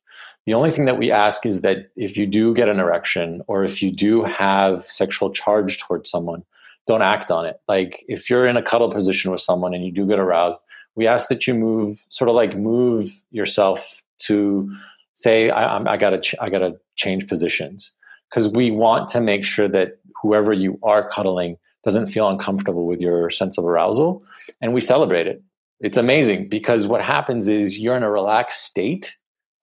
The 0.46 0.54
only 0.54 0.70
thing 0.70 0.84
that 0.84 0.98
we 0.98 1.10
ask 1.10 1.44
is 1.44 1.60
that 1.62 1.90
if 1.96 2.16
you 2.16 2.26
do 2.26 2.54
get 2.54 2.68
an 2.68 2.78
erection 2.78 3.42
or 3.48 3.64
if 3.64 3.82
you 3.82 3.90
do 3.90 4.22
have 4.22 4.82
sexual 4.82 5.30
charge 5.30 5.78
towards 5.78 6.10
someone, 6.10 6.44
don't 6.86 7.02
act 7.02 7.30
on 7.30 7.44
it. 7.44 7.60
Like 7.66 8.04
if 8.08 8.30
you're 8.30 8.46
in 8.46 8.56
a 8.56 8.62
cuddle 8.62 8.90
position 8.90 9.32
with 9.32 9.40
someone 9.40 9.74
and 9.74 9.84
you 9.84 9.90
do 9.90 10.06
get 10.06 10.20
aroused, 10.20 10.62
we 10.94 11.06
ask 11.06 11.28
that 11.28 11.46
you 11.46 11.54
move, 11.54 12.04
sort 12.10 12.28
of 12.28 12.36
like 12.36 12.56
move 12.56 13.10
yourself 13.30 14.02
to 14.18 14.70
say, 15.14 15.50
I, 15.50 15.78
I 15.78 15.96
gotta, 15.96 16.20
ch- 16.20 16.36
I 16.40 16.48
gotta 16.48 16.76
change 16.94 17.26
positions 17.26 17.92
because 18.30 18.48
we 18.48 18.70
want 18.70 19.08
to 19.10 19.20
make 19.20 19.44
sure 19.44 19.68
that 19.68 19.98
whoever 20.22 20.52
you 20.52 20.78
are 20.82 21.08
cuddling 21.08 21.56
doesn't 21.84 22.06
feel 22.06 22.28
uncomfortable 22.28 22.86
with 22.86 23.00
your 23.00 23.30
sense 23.30 23.58
of 23.58 23.64
arousal 23.64 24.24
and 24.60 24.74
we 24.74 24.80
celebrate 24.80 25.26
it 25.26 25.42
It's 25.80 25.98
amazing 25.98 26.48
because 26.48 26.86
what 26.86 27.02
happens 27.02 27.48
is 27.48 27.78
you're 27.78 27.96
in 27.96 28.02
a 28.02 28.10
relaxed 28.10 28.64
state. 28.64 29.16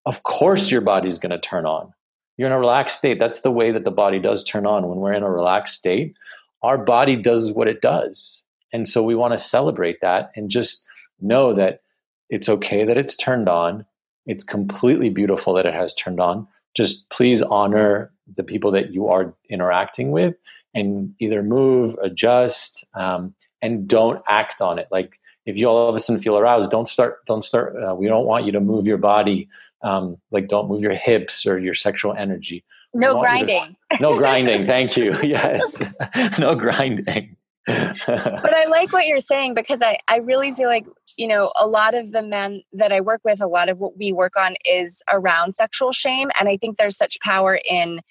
Of 0.05 0.23
course, 0.23 0.71
your 0.71 0.81
body's 0.81 1.17
going 1.17 1.31
to 1.31 1.39
turn 1.39 1.65
on. 1.65 1.91
You're 2.37 2.47
in 2.47 2.53
a 2.53 2.59
relaxed 2.59 2.97
state. 2.97 3.19
That's 3.19 3.41
the 3.41 3.51
way 3.51 3.71
that 3.71 3.83
the 3.83 3.91
body 3.91 4.19
does 4.19 4.43
turn 4.43 4.65
on. 4.65 4.87
When 4.87 4.99
we're 4.99 5.13
in 5.13 5.23
a 5.23 5.31
relaxed 5.31 5.75
state, 5.75 6.15
our 6.61 6.77
body 6.77 7.15
does 7.15 7.51
what 7.51 7.67
it 7.67 7.81
does. 7.81 8.45
And 8.71 8.87
so 8.87 9.03
we 9.03 9.15
want 9.15 9.33
to 9.33 9.37
celebrate 9.37 10.01
that 10.01 10.31
and 10.35 10.49
just 10.49 10.85
know 11.19 11.53
that 11.53 11.81
it's 12.29 12.49
okay 12.49 12.83
that 12.85 12.97
it's 12.97 13.15
turned 13.15 13.49
on. 13.49 13.85
It's 14.25 14.43
completely 14.43 15.09
beautiful 15.09 15.53
that 15.55 15.65
it 15.65 15.73
has 15.73 15.93
turned 15.93 16.19
on. 16.19 16.47
Just 16.73 17.09
please 17.09 17.41
honor 17.41 18.11
the 18.35 18.43
people 18.43 18.71
that 18.71 18.93
you 18.93 19.07
are 19.07 19.33
interacting 19.49 20.11
with 20.11 20.35
and 20.73 21.13
either 21.19 21.43
move, 21.43 21.95
adjust, 22.01 22.85
um, 22.95 23.33
and 23.61 23.87
don't 23.87 24.21
act 24.27 24.61
on 24.61 24.79
it. 24.79 24.87
Like 24.91 25.19
if 25.45 25.57
you 25.57 25.67
all 25.67 25.89
of 25.89 25.95
a 25.95 25.99
sudden 25.99 26.21
feel 26.21 26.37
aroused, 26.37 26.71
don't 26.71 26.87
start. 26.87 27.25
Don't 27.25 27.43
start. 27.43 27.75
Uh, 27.81 27.95
we 27.95 28.07
don't 28.07 28.25
want 28.25 28.45
you 28.45 28.51
to 28.51 28.59
move 28.59 28.85
your 28.85 28.97
body. 28.97 29.47
Um, 29.81 30.17
like 30.31 30.47
don't 30.47 30.69
move 30.69 30.81
your 30.81 30.93
hips 30.93 31.45
or 31.45 31.59
your 31.59 31.73
sexual 31.73 32.13
energy. 32.13 32.63
No 32.93 33.19
grinding. 33.19 33.75
To, 33.91 34.01
no 34.01 34.17
grinding. 34.17 34.65
Thank 34.65 34.95
you. 34.97 35.13
Yes. 35.23 35.81
no 36.39 36.55
grinding. 36.55 37.35
but 37.67 38.53
I 38.53 38.65
like 38.65 38.91
what 38.91 39.07
you're 39.07 39.19
saying 39.19 39.53
because 39.53 39.81
I, 39.81 39.97
I 40.07 40.17
really 40.17 40.53
feel 40.53 40.67
like, 40.67 40.85
you 41.17 41.27
know, 41.27 41.51
a 41.59 41.65
lot 41.65 41.93
of 41.93 42.11
the 42.11 42.21
men 42.21 42.61
that 42.73 42.91
I 42.91 42.99
work 42.99 43.21
with, 43.23 43.41
a 43.41 43.47
lot 43.47 43.69
of 43.69 43.77
what 43.77 43.97
we 43.97 44.11
work 44.11 44.33
on 44.37 44.55
is 44.65 45.01
around 45.09 45.55
sexual 45.55 45.91
shame. 45.91 46.29
And 46.39 46.49
I 46.49 46.57
think 46.57 46.77
there's 46.77 46.97
such 46.97 47.19
power 47.21 47.59
in 47.69 48.01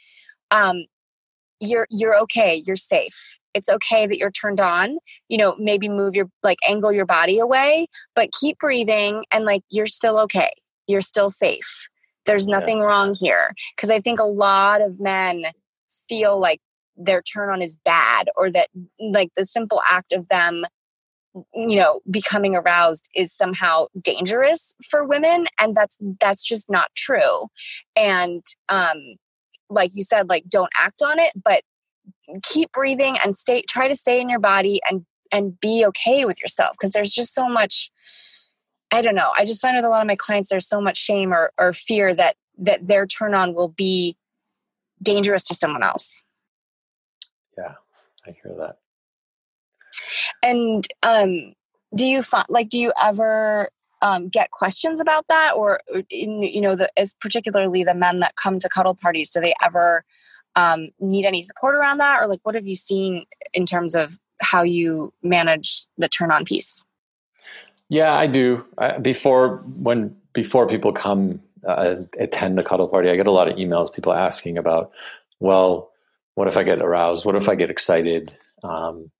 um, 0.51 0.85
you're 1.61 1.87
you're 1.91 2.19
okay, 2.21 2.63
you're 2.67 2.77
safe. 2.77 3.39
It's 3.55 3.69
okay 3.69 4.07
that 4.07 4.19
you're 4.19 4.31
turned 4.31 4.61
on. 4.61 4.99
You 5.29 5.39
know, 5.39 5.57
maybe 5.59 5.89
move 5.89 6.17
your 6.17 6.29
like 6.43 6.59
angle 6.67 6.93
your 6.93 7.07
body 7.07 7.39
away, 7.39 7.87
but 8.15 8.31
keep 8.39 8.59
breathing 8.59 9.25
and 9.31 9.45
like 9.45 9.63
you're 9.71 9.87
still 9.87 10.19
okay. 10.21 10.51
You're 10.87 11.03
still 11.03 11.31
safe. 11.31 11.89
There's 12.27 12.47
nothing 12.47 12.79
yes. 12.79 12.85
wrong 12.85 13.15
here. 13.15 13.55
Because 13.77 13.91
I 13.91 14.01
think 14.01 14.19
a 14.19 14.25
lot 14.25 14.81
of 14.81 14.99
men 15.01 15.45
feel 16.09 16.41
like 16.41 16.61
their 16.97 17.23
turn 17.23 17.51
on 17.51 17.63
is 17.63 17.77
bad 17.85 18.29
or 18.37 18.51
that 18.51 18.69
like 19.01 19.31
the 19.37 19.45
simple 19.45 19.81
act 19.87 20.13
of 20.13 20.29
them 20.29 20.65
you 21.55 21.77
know 21.77 22.01
becoming 22.11 22.55
aroused 22.55 23.09
is 23.15 23.33
somehow 23.33 23.87
dangerous 24.01 24.75
for 24.91 25.05
women 25.05 25.47
and 25.59 25.75
that's 25.75 25.97
that's 26.21 26.45
just 26.45 26.69
not 26.71 26.89
true. 26.95 27.47
And 27.97 28.45
um 28.69 28.99
like 29.71 29.93
you 29.95 30.05
said 30.05 30.29
like 30.29 30.45
don't 30.49 30.71
act 30.77 31.03
on 31.03 31.19
it 31.19 31.33
but 31.43 31.63
keep 32.43 32.71
breathing 32.73 33.17
and 33.25 33.35
stay 33.35 33.63
try 33.63 33.89
to 33.89 33.95
stay 33.95 34.21
in 34.21 34.29
your 34.29 34.39
body 34.39 34.81
and 34.89 35.05
and 35.33 35.59
be 35.61 35.85
okay 35.87 36.25
with 36.25 36.41
yourself 36.41 36.73
because 36.73 36.93
there's 36.93 37.13
just 37.13 37.35
so 37.35 37.49
much 37.49 37.91
i 38.93 39.01
don't 39.01 39.15
know 39.15 39.31
i 39.37 39.45
just 39.45 39.61
find 39.61 39.77
with 39.77 39.85
a 39.85 39.89
lot 39.89 40.03
of 40.03 40.07
my 40.07 40.17
clients 40.17 40.49
there's 40.49 40.69
so 40.69 40.81
much 40.81 40.97
shame 40.97 41.33
or, 41.33 41.53
or 41.59 41.73
fear 41.73 42.15
that 42.15 42.37
that 42.59 42.87
their 42.87 43.07
turn 43.07 43.35
on 43.35 43.55
will 43.55 43.69
be 43.69 44.17
dangerous 45.03 45.43
to 45.43 45.55
someone 45.55 45.83
else 45.83 46.23
yeah, 47.57 47.75
I 48.27 48.31
hear 48.43 48.55
that. 48.59 48.79
And 50.43 50.87
um, 51.03 51.55
do 51.95 52.07
you 52.07 52.23
find 52.23 52.47
like 52.49 52.69
do 52.69 52.79
you 52.79 52.93
ever 53.01 53.69
um, 54.03 54.29
get 54.29 54.51
questions 54.51 55.01
about 55.01 55.29
that, 55.29 55.53
or 55.57 55.81
in, 56.11 56.43
you 56.43 56.61
know, 56.61 56.75
the, 56.75 56.91
as 56.99 57.15
particularly 57.21 57.85
the 57.85 57.95
men 57.95 58.21
that 58.21 58.37
come 58.37 58.59
to 58.59 58.69
cuddle 58.69 58.95
parties, 58.95 59.31
do 59.31 59.41
they 59.41 59.55
ever 59.63 60.05
um, 60.57 60.89
need 61.01 61.25
any 61.25 61.41
support 61.41 61.75
around 61.75 61.99
that, 61.99 62.21
or 62.21 62.27
like 62.27 62.41
what 62.43 62.55
have 62.55 62.67
you 62.67 62.75
seen 62.75 63.25
in 63.55 63.65
terms 63.65 63.95
of 63.95 64.19
how 64.41 64.63
you 64.63 65.15
manage 65.23 65.87
the 65.97 66.09
turn 66.09 66.33
on 66.33 66.45
piece? 66.45 66.85
Yeah, 67.89 68.13
I 68.13 68.27
do. 68.27 68.65
I, 68.79 68.99
before 68.99 69.59
when 69.77 70.17
before 70.33 70.67
people 70.67 70.93
come 70.93 71.41
uh, 71.67 71.97
attend 72.19 72.59
the 72.59 72.65
cuddle 72.65 72.89
party, 72.89 73.09
I 73.09 73.17
get 73.17 73.29
a 73.29 73.33
lot 73.33 73.49
of 73.49 73.57
emails 73.57 73.93
people 73.93 74.13
asking 74.13 74.59
about, 74.59 74.91
well, 75.39 75.92
what 76.35 76.49
if 76.49 76.57
I 76.57 76.63
get 76.63 76.81
aroused? 76.81 77.25
What 77.25 77.37
if 77.37 77.49
I 77.49 77.55
get 77.55 77.71
excited? 77.71 78.33
Um, 78.63 79.11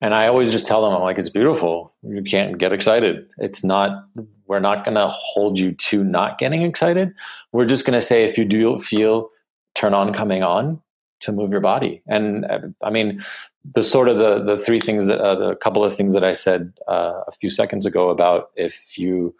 and 0.00 0.14
I 0.14 0.26
always 0.26 0.52
just 0.52 0.66
tell 0.66 0.82
them, 0.82 0.94
I'm 0.94 1.02
like, 1.02 1.18
it's 1.18 1.30
beautiful. 1.30 1.94
You 2.02 2.22
can't 2.22 2.58
get 2.58 2.72
excited. 2.72 3.26
It's 3.38 3.64
not, 3.64 4.06
we're 4.46 4.60
not 4.60 4.84
going 4.84 4.96
to 4.96 5.08
hold 5.08 5.58
you 5.58 5.72
to 5.72 6.04
not 6.04 6.38
getting 6.38 6.62
excited. 6.62 7.14
We're 7.52 7.64
just 7.64 7.86
going 7.86 7.98
to 7.98 8.04
say, 8.04 8.24
if 8.24 8.36
you 8.36 8.44
do 8.44 8.76
feel 8.76 9.30
turn 9.74 9.94
on 9.94 10.12
coming 10.12 10.42
on, 10.42 10.80
to 11.20 11.32
move 11.32 11.50
your 11.50 11.60
body. 11.60 12.02
And 12.06 12.44
uh, 12.44 12.58
I 12.82 12.90
mean, 12.90 13.20
the 13.74 13.82
sort 13.82 14.08
of 14.08 14.18
the, 14.18 14.42
the 14.42 14.58
three 14.58 14.78
things 14.78 15.06
that, 15.06 15.18
uh, 15.20 15.34
the 15.34 15.56
couple 15.56 15.82
of 15.82 15.94
things 15.94 16.12
that 16.12 16.24
I 16.24 16.32
said 16.32 16.72
uh, 16.86 17.22
a 17.26 17.32
few 17.32 17.48
seconds 17.48 17.86
ago 17.86 18.10
about 18.10 18.50
if 18.56 18.98
you 18.98 19.34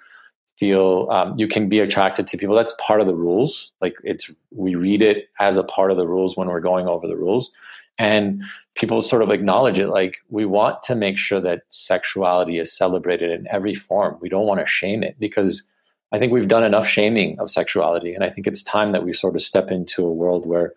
feel 0.57 1.09
um, 1.11 1.39
you 1.39 1.49
can 1.49 1.69
be 1.69 1.81
attracted 1.81 2.27
to 2.29 2.37
people. 2.37 2.55
That's 2.55 2.75
part 2.79 3.01
of 3.01 3.07
the 3.07 3.15
rules. 3.15 3.73
Like 3.81 3.95
it's 4.05 4.31
we 4.51 4.75
read 4.75 5.03
it 5.03 5.29
as 5.41 5.59
a 5.59 5.65
part 5.65 5.91
of 5.91 5.97
the 5.97 6.07
rules 6.07 6.37
when 6.37 6.49
we're 6.49 6.61
going 6.61 6.87
over 6.87 7.07
the 7.07 7.17
rules, 7.17 7.53
and 7.99 8.43
people 8.77 9.03
sort 9.03 9.23
of 9.23 9.31
acknowledge 9.31 9.79
it. 9.79 9.89
Like 9.89 10.19
we 10.29 10.45
want 10.45 10.83
to 10.85 10.95
make 10.95 11.19
sure 11.19 11.41
that 11.41 11.63
sexuality 11.69 12.59
is 12.59 12.77
celebrated 12.77 13.31
in 13.31 13.47
every 13.51 13.75
form. 13.75 14.17
We 14.21 14.29
don't 14.29 14.47
want 14.47 14.61
to 14.61 14.67
shame 14.67 15.03
it 15.03 15.17
because 15.19 15.69
I 16.13 16.19
think 16.19 16.33
we've 16.33 16.49
done 16.49 16.65
enough 16.65 16.87
shaming 16.87 17.39
of 17.41 17.51
sexuality, 17.51 18.15
and 18.15 18.23
I 18.23 18.31
think 18.31 18.47
it's 18.47 18.63
time 18.63 18.93
that 18.93 19.05
we 19.05 19.13
sort 19.13 19.35
of 19.35 19.43
step 19.43 19.71
into 19.71 20.07
a 20.07 20.13
world 20.13 20.47
where 20.47 20.73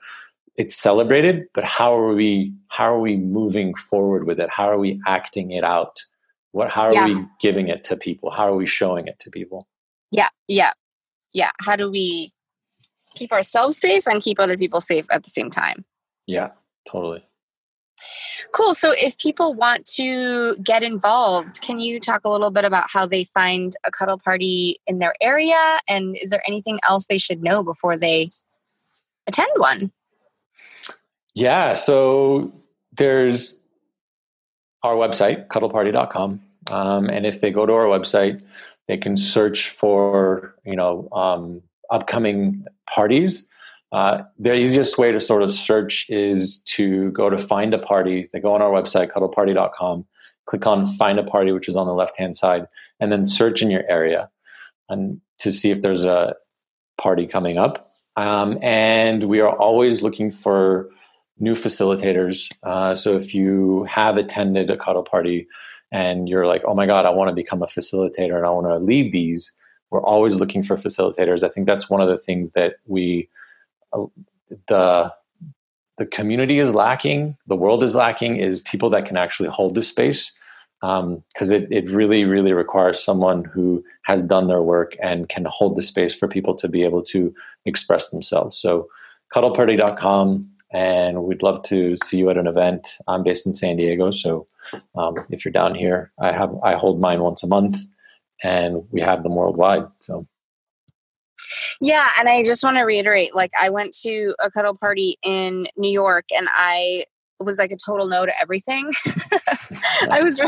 it's 0.55 0.75
celebrated. 0.75 1.47
But 1.53 1.63
how 1.63 1.95
are 1.95 2.15
we? 2.15 2.53
How 2.69 2.93
are 2.95 2.99
we 2.99 3.17
moving 3.17 3.75
forward 3.75 4.25
with 4.25 4.39
it? 4.39 4.49
How 4.49 4.69
are 4.69 4.79
we 4.79 4.99
acting 5.05 5.51
it 5.51 5.63
out? 5.63 6.03
What, 6.51 6.69
how 6.69 6.83
are 6.83 6.93
yeah. 6.93 7.05
we 7.05 7.25
giving 7.39 7.67
it 7.67 7.83
to 7.86 7.97
people? 7.97 8.31
How 8.31 8.47
are 8.47 8.55
we 8.55 8.65
showing 8.65 9.07
it 9.07 9.19
to 9.19 9.29
people? 9.29 9.67
Yeah, 10.12 10.29
yeah, 10.47 10.71
yeah. 11.33 11.51
How 11.62 11.75
do 11.75 11.91
we 11.91 12.33
keep 13.15 13.31
ourselves 13.31 13.77
safe 13.77 14.07
and 14.07 14.21
keep 14.21 14.39
other 14.39 14.57
people 14.57 14.81
safe 14.81 15.05
at 15.12 15.23
the 15.23 15.29
same 15.29 15.49
time? 15.49 15.86
Yeah, 16.25 16.51
totally. 16.89 17.23
Cool. 18.51 18.73
So, 18.75 18.93
if 18.95 19.17
people 19.17 19.53
want 19.53 19.86
to 19.95 20.55
get 20.63 20.83
involved, 20.83 21.62
can 21.62 21.79
you 21.79 21.99
talk 21.99 22.21
a 22.25 22.29
little 22.29 22.51
bit 22.51 22.63
about 22.63 22.89
how 22.91 23.05
they 23.05 23.23
find 23.23 23.73
a 23.86 23.91
cuddle 23.91 24.19
party 24.19 24.79
in 24.86 24.99
their 24.99 25.15
area? 25.19 25.79
And 25.89 26.15
is 26.21 26.29
there 26.29 26.43
anything 26.47 26.79
else 26.88 27.05
they 27.05 27.17
should 27.17 27.41
know 27.41 27.63
before 27.63 27.97
they 27.97 28.29
attend 29.25 29.49
one? 29.57 29.91
Yeah. 31.33 31.73
So, 31.73 32.53
there's 32.93 33.60
our 34.83 34.95
website, 34.95 35.47
cuddleparty.com. 35.47 36.39
Um, 36.71 37.09
and 37.09 37.25
if 37.25 37.41
they 37.41 37.51
go 37.51 37.65
to 37.65 37.73
our 37.73 37.85
website, 37.85 38.41
they 38.87 38.97
can 38.97 39.17
search 39.17 39.69
for 39.69 40.55
you 40.65 40.75
know 40.75 41.09
um, 41.11 41.61
upcoming 41.91 42.65
parties. 42.93 43.49
Uh, 43.93 44.21
the 44.37 44.53
easiest 44.53 44.97
way 44.97 45.11
to 45.13 45.19
sort 45.19 45.41
of 45.41 45.51
search 45.51 46.09
is 46.09 46.61
to 46.63 47.09
go 47.11 47.29
to 47.29 47.37
find 47.37 47.73
a 47.73 47.79
party. 47.79 48.27
They 48.33 48.39
go 48.39 48.53
on 48.53 48.61
our 48.61 48.71
website, 48.71 49.11
cuddleparty.com, 49.11 50.05
click 50.45 50.67
on 50.67 50.85
find 50.85 51.19
a 51.19 51.23
party, 51.23 51.53
which 51.53 51.69
is 51.69 51.77
on 51.77 51.87
the 51.87 51.93
left 51.93 52.17
hand 52.17 52.35
side, 52.35 52.67
and 52.99 53.11
then 53.11 53.23
search 53.23 53.61
in 53.61 53.71
your 53.71 53.89
area 53.89 54.29
and 54.89 55.21
to 55.39 55.51
see 55.51 55.71
if 55.71 55.81
there's 55.81 56.03
a 56.03 56.35
party 56.97 57.27
coming 57.27 57.57
up. 57.57 57.87
Um, 58.15 58.57
and 58.63 59.23
we 59.25 59.39
are 59.39 59.55
always 59.55 60.01
looking 60.01 60.31
for 60.31 60.89
new 61.39 61.54
facilitators. 61.54 62.52
Uh, 62.63 62.95
so 62.95 63.15
if 63.15 63.34
you 63.34 63.84
have 63.84 64.17
attended 64.17 64.69
a 64.69 64.78
cuddle 64.78 65.04
party 65.04 65.47
and 65.91 66.28
you're 66.28 66.47
like, 66.47 66.63
oh 66.65 66.73
my 66.73 66.86
God, 66.86 67.06
I 67.06 67.10
want 67.10 67.30
to 67.30 67.36
become 67.36 67.62
a 67.62 67.67
facilitator 67.67 68.36
and 68.36 68.45
I 68.45 68.50
want 68.50 68.67
to 68.67 68.78
lead 68.78 69.12
these, 69.12 69.56
we're 69.89 70.02
always 70.02 70.36
looking 70.36 70.63
for 70.63 70.76
facilitators. 70.76 71.43
I 71.43 71.50
think 71.50 71.65
that's 71.65 71.89
one 71.89 72.02
of 72.02 72.10
the 72.10 72.17
things 72.17 72.54
that 72.54 72.76
we, 72.86 73.30
uh, 73.93 74.06
the, 74.67 75.13
the 75.97 76.06
community 76.06 76.60
is 76.60 76.73
lacking, 76.73 77.38
the 77.47 77.56
world 77.56 77.84
is 77.84 77.95
lacking, 77.95 78.38
is 78.38 78.62
people 78.62 78.89
that 78.91 79.06
can 79.06 79.17
actually 79.17 79.50
hold 79.50 79.76
this 79.76 79.88
space. 79.88 80.38
Because 80.80 81.52
um, 81.52 81.54
it, 81.56 81.67
it 81.71 81.89
really, 81.89 82.23
really 82.23 82.54
requires 82.54 83.04
someone 83.04 83.43
who 83.43 83.84
has 84.04 84.23
done 84.23 84.47
their 84.47 84.62
work 84.62 84.95
and 85.02 85.28
can 85.28 85.45
hold 85.49 85.76
the 85.76 85.82
space 85.82 86.14
for 86.14 86.28
people 86.28 86.53
to 86.53 86.68
be 86.68 86.84
able 86.84 87.01
to 87.01 87.34
express 87.66 88.11
themselves. 88.11 88.55
So, 88.55 88.88
cuddleparty.com, 89.34 90.47
and 90.72 91.24
we'd 91.24 91.43
love 91.43 91.63
to 91.63 91.95
see 92.03 92.18
you 92.18 92.30
at 92.30 92.38
an 92.38 92.47
event. 92.47 92.88
I'm 93.07 93.24
based 93.24 93.47
in 93.47 93.53
San 93.53 93.78
Diego, 93.78 94.11
so 94.11 94.47
um, 94.95 95.15
if 95.30 95.45
you're 95.45 95.51
down 95.51 95.76
here, 95.76 96.11
I 96.20 96.32
have 96.32 96.53
I 96.63 96.76
hold 96.76 96.99
mine 96.99 97.22
once 97.22 97.43
a 97.43 97.47
month, 97.47 97.80
and 98.43 98.84
we 98.91 99.01
have 99.01 99.24
them 99.24 99.36
worldwide. 99.36 99.86
So. 99.99 100.26
Yeah, 101.80 102.09
and 102.20 102.28
I 102.28 102.43
just 102.43 102.63
want 102.63 102.78
to 102.78 102.84
reiterate 102.84 103.36
like 103.36 103.51
I 103.59 103.70
went 103.70 103.95
to 104.01 104.36
a 104.43 104.49
cuddle 104.51 104.76
party 104.76 105.18
in 105.24 105.68
New 105.78 105.91
York 105.91 106.26
and 106.36 106.49
I 106.51 107.05
was 107.39 107.59
like 107.59 107.72
a 107.72 107.78
total 107.78 108.07
no 108.07 108.26
to 108.26 108.41
everything. 108.41 108.89
I 110.09 110.22
was 110.24 110.41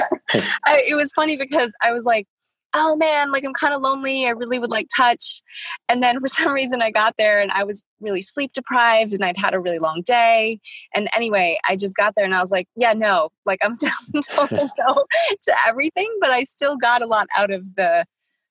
I, 0.65 0.83
it 0.87 0.95
was 0.95 1.13
funny 1.13 1.37
because 1.37 1.73
I 1.81 1.93
was 1.93 2.05
like 2.05 2.27
oh 2.73 2.95
man, 2.95 3.31
like 3.31 3.43
I'm 3.43 3.53
kind 3.53 3.73
of 3.73 3.81
lonely. 3.81 4.25
I 4.25 4.31
really 4.31 4.59
would 4.59 4.71
like 4.71 4.87
touch. 4.95 5.41
And 5.87 6.03
then 6.03 6.19
for 6.21 6.27
some 6.27 6.53
reason 6.53 6.81
I 6.81 6.91
got 6.91 7.15
there 7.17 7.41
and 7.41 7.51
I 7.51 7.63
was 7.63 7.83
really 7.99 8.21
sleep 8.21 8.51
deprived 8.53 9.13
and 9.13 9.23
I'd 9.23 9.37
had 9.37 9.53
a 9.53 9.59
really 9.59 9.79
long 9.79 10.01
day. 10.05 10.59
And 10.93 11.09
anyway, 11.15 11.57
I 11.67 11.75
just 11.75 11.95
got 11.95 12.13
there 12.15 12.25
and 12.25 12.33
I 12.33 12.41
was 12.41 12.51
like, 12.51 12.67
yeah, 12.75 12.93
no, 12.93 13.29
like 13.45 13.59
I'm 13.63 13.77
total 14.29 14.69
no 14.87 15.05
to 15.43 15.67
everything, 15.67 16.09
but 16.21 16.29
I 16.29 16.43
still 16.43 16.77
got 16.77 17.01
a 17.01 17.07
lot 17.07 17.27
out 17.35 17.51
of 17.51 17.75
the 17.75 18.05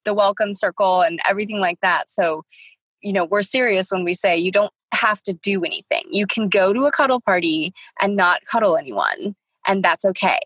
the 0.05 0.14
welcome 0.14 0.55
circle 0.55 1.03
and 1.03 1.21
everything 1.29 1.61
like 1.61 1.79
that. 1.83 2.09
So, 2.09 2.43
you 3.03 3.12
know, 3.12 3.27
we're 3.27 3.43
serious 3.43 3.91
when 3.91 4.05
we 4.05 4.14
say 4.14 4.39
you 4.39 4.51
don't 4.51 4.73
have 4.95 5.21
to 5.23 5.35
do 5.35 5.62
anything. 5.64 6.05
You 6.11 6.27
can 6.27 6.49
go 6.49 6.73
to 6.73 6.87
a 6.87 6.91
cuddle 6.91 7.21
party 7.21 7.75
and 8.01 8.16
not 8.16 8.41
cuddle 8.51 8.77
anyone, 8.77 9.37
and 9.66 9.83
that's 9.83 10.05
okay. 10.07 10.39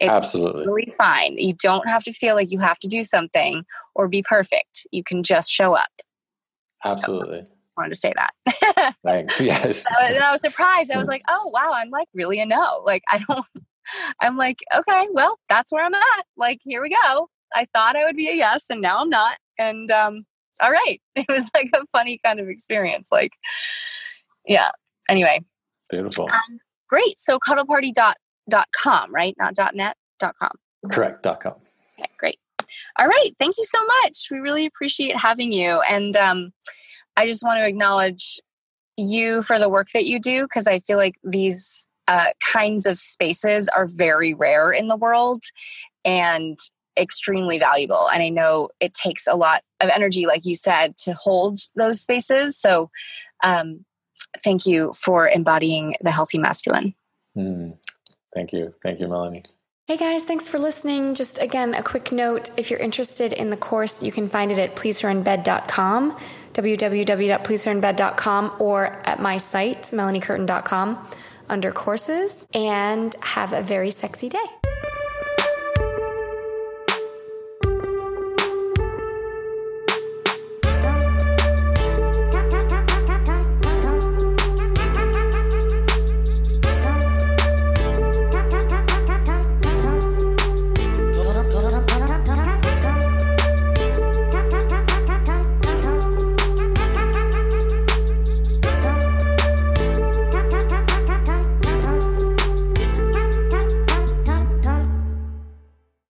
It's 0.00 0.10
Absolutely. 0.10 0.66
really 0.66 0.92
fine. 0.96 1.36
You 1.38 1.54
don't 1.54 1.88
have 1.88 2.02
to 2.04 2.12
feel 2.12 2.34
like 2.34 2.50
you 2.50 2.58
have 2.58 2.78
to 2.80 2.88
do 2.88 3.04
something 3.04 3.64
or 3.94 4.08
be 4.08 4.22
perfect. 4.28 4.86
You 4.90 5.04
can 5.04 5.22
just 5.22 5.50
show 5.50 5.74
up. 5.74 5.90
Absolutely. 6.84 7.42
So, 7.44 7.52
wanted 7.76 7.92
to 7.92 7.98
say 7.98 8.12
that. 8.16 8.94
Thanks. 9.04 9.40
Yes. 9.40 9.86
and 10.00 10.22
I 10.22 10.32
was 10.32 10.40
surprised. 10.40 10.90
I 10.90 10.98
was 10.98 11.08
like, 11.08 11.22
oh 11.28 11.50
wow, 11.52 11.70
I'm 11.74 11.90
like 11.90 12.08
really 12.14 12.40
a 12.40 12.46
no. 12.46 12.82
Like 12.84 13.02
I 13.08 13.22
don't 13.28 13.46
I'm 14.20 14.36
like, 14.36 14.58
okay, 14.74 15.08
well, 15.12 15.38
that's 15.48 15.72
where 15.72 15.84
I'm 15.84 15.94
at. 15.94 16.24
Like, 16.36 16.60
here 16.62 16.82
we 16.82 16.90
go. 16.90 17.28
I 17.54 17.66
thought 17.74 17.96
I 17.96 18.04
would 18.04 18.16
be 18.16 18.28
a 18.28 18.34
yes 18.34 18.66
and 18.70 18.80
now 18.80 18.98
I'm 18.98 19.10
not. 19.10 19.38
And 19.58 19.90
um, 19.90 20.24
all 20.60 20.70
right. 20.70 21.00
It 21.16 21.26
was 21.28 21.50
like 21.54 21.70
a 21.74 21.84
funny 21.92 22.18
kind 22.24 22.40
of 22.40 22.48
experience. 22.48 23.10
Like, 23.12 23.32
yeah. 24.46 24.70
Anyway. 25.08 25.40
Beautiful. 25.90 26.28
Um, 26.32 26.58
great. 26.88 27.18
So 27.18 27.38
cuddleparty.com 27.38 28.14
dot 28.48 28.68
com, 28.76 29.14
right? 29.14 29.34
Not 29.38 29.54
dot 29.54 29.74
net, 29.74 29.96
dot 30.18 30.34
com. 30.38 30.52
Correct, 30.90 31.22
dot 31.22 31.40
com. 31.40 31.54
Okay, 31.98 32.10
great. 32.18 32.38
All 32.98 33.06
right. 33.06 33.30
Thank 33.38 33.58
you 33.58 33.64
so 33.64 33.78
much. 34.02 34.28
We 34.30 34.38
really 34.38 34.66
appreciate 34.66 35.18
having 35.18 35.52
you. 35.52 35.80
And 35.88 36.16
um, 36.16 36.52
I 37.16 37.26
just 37.26 37.44
want 37.44 37.58
to 37.58 37.68
acknowledge 37.68 38.40
you 38.96 39.42
for 39.42 39.58
the 39.58 39.68
work 39.68 39.88
that 39.94 40.06
you 40.06 40.18
do 40.18 40.42
because 40.42 40.66
I 40.66 40.80
feel 40.80 40.96
like 40.96 41.14
these 41.22 41.86
uh, 42.08 42.26
kinds 42.44 42.86
of 42.86 42.98
spaces 42.98 43.68
are 43.68 43.86
very 43.86 44.34
rare 44.34 44.70
in 44.70 44.86
the 44.86 44.96
world 44.96 45.42
and 46.04 46.58
extremely 46.98 47.58
valuable. 47.58 48.08
And 48.08 48.22
I 48.22 48.28
know 48.28 48.68
it 48.80 48.92
takes 48.92 49.26
a 49.26 49.34
lot 49.34 49.62
of 49.80 49.88
energy, 49.88 50.26
like 50.26 50.44
you 50.44 50.54
said, 50.54 50.96
to 50.98 51.14
hold 51.14 51.60
those 51.74 52.00
spaces. 52.00 52.58
So 52.58 52.90
um, 53.42 53.84
thank 54.44 54.66
you 54.66 54.92
for 54.92 55.28
embodying 55.28 55.94
the 56.00 56.10
healthy 56.10 56.38
masculine. 56.38 56.94
Mm, 57.36 57.78
Thank 58.34 58.52
you. 58.52 58.74
Thank 58.82 59.00
you, 59.00 59.08
Melanie. 59.08 59.44
Hey 59.88 59.96
guys, 59.96 60.24
thanks 60.24 60.46
for 60.46 60.58
listening. 60.58 61.14
Just 61.14 61.42
again, 61.42 61.74
a 61.74 61.82
quick 61.82 62.12
note 62.12 62.50
if 62.56 62.70
you're 62.70 62.78
interested 62.78 63.32
in 63.32 63.50
the 63.50 63.56
course, 63.56 64.02
you 64.02 64.12
can 64.12 64.28
find 64.28 64.52
it 64.52 64.58
at 64.58 64.76
pleaseherinbed.com, 64.76 66.16
www.pleaseherinbed.com, 66.52 68.52
or 68.60 69.02
at 69.04 69.20
my 69.20 69.36
site, 69.36 69.82
melaniecurtin.com, 69.82 71.08
under 71.48 71.72
courses, 71.72 72.46
and 72.54 73.14
have 73.22 73.52
a 73.52 73.60
very 73.60 73.90
sexy 73.90 74.28
day. 74.28 74.38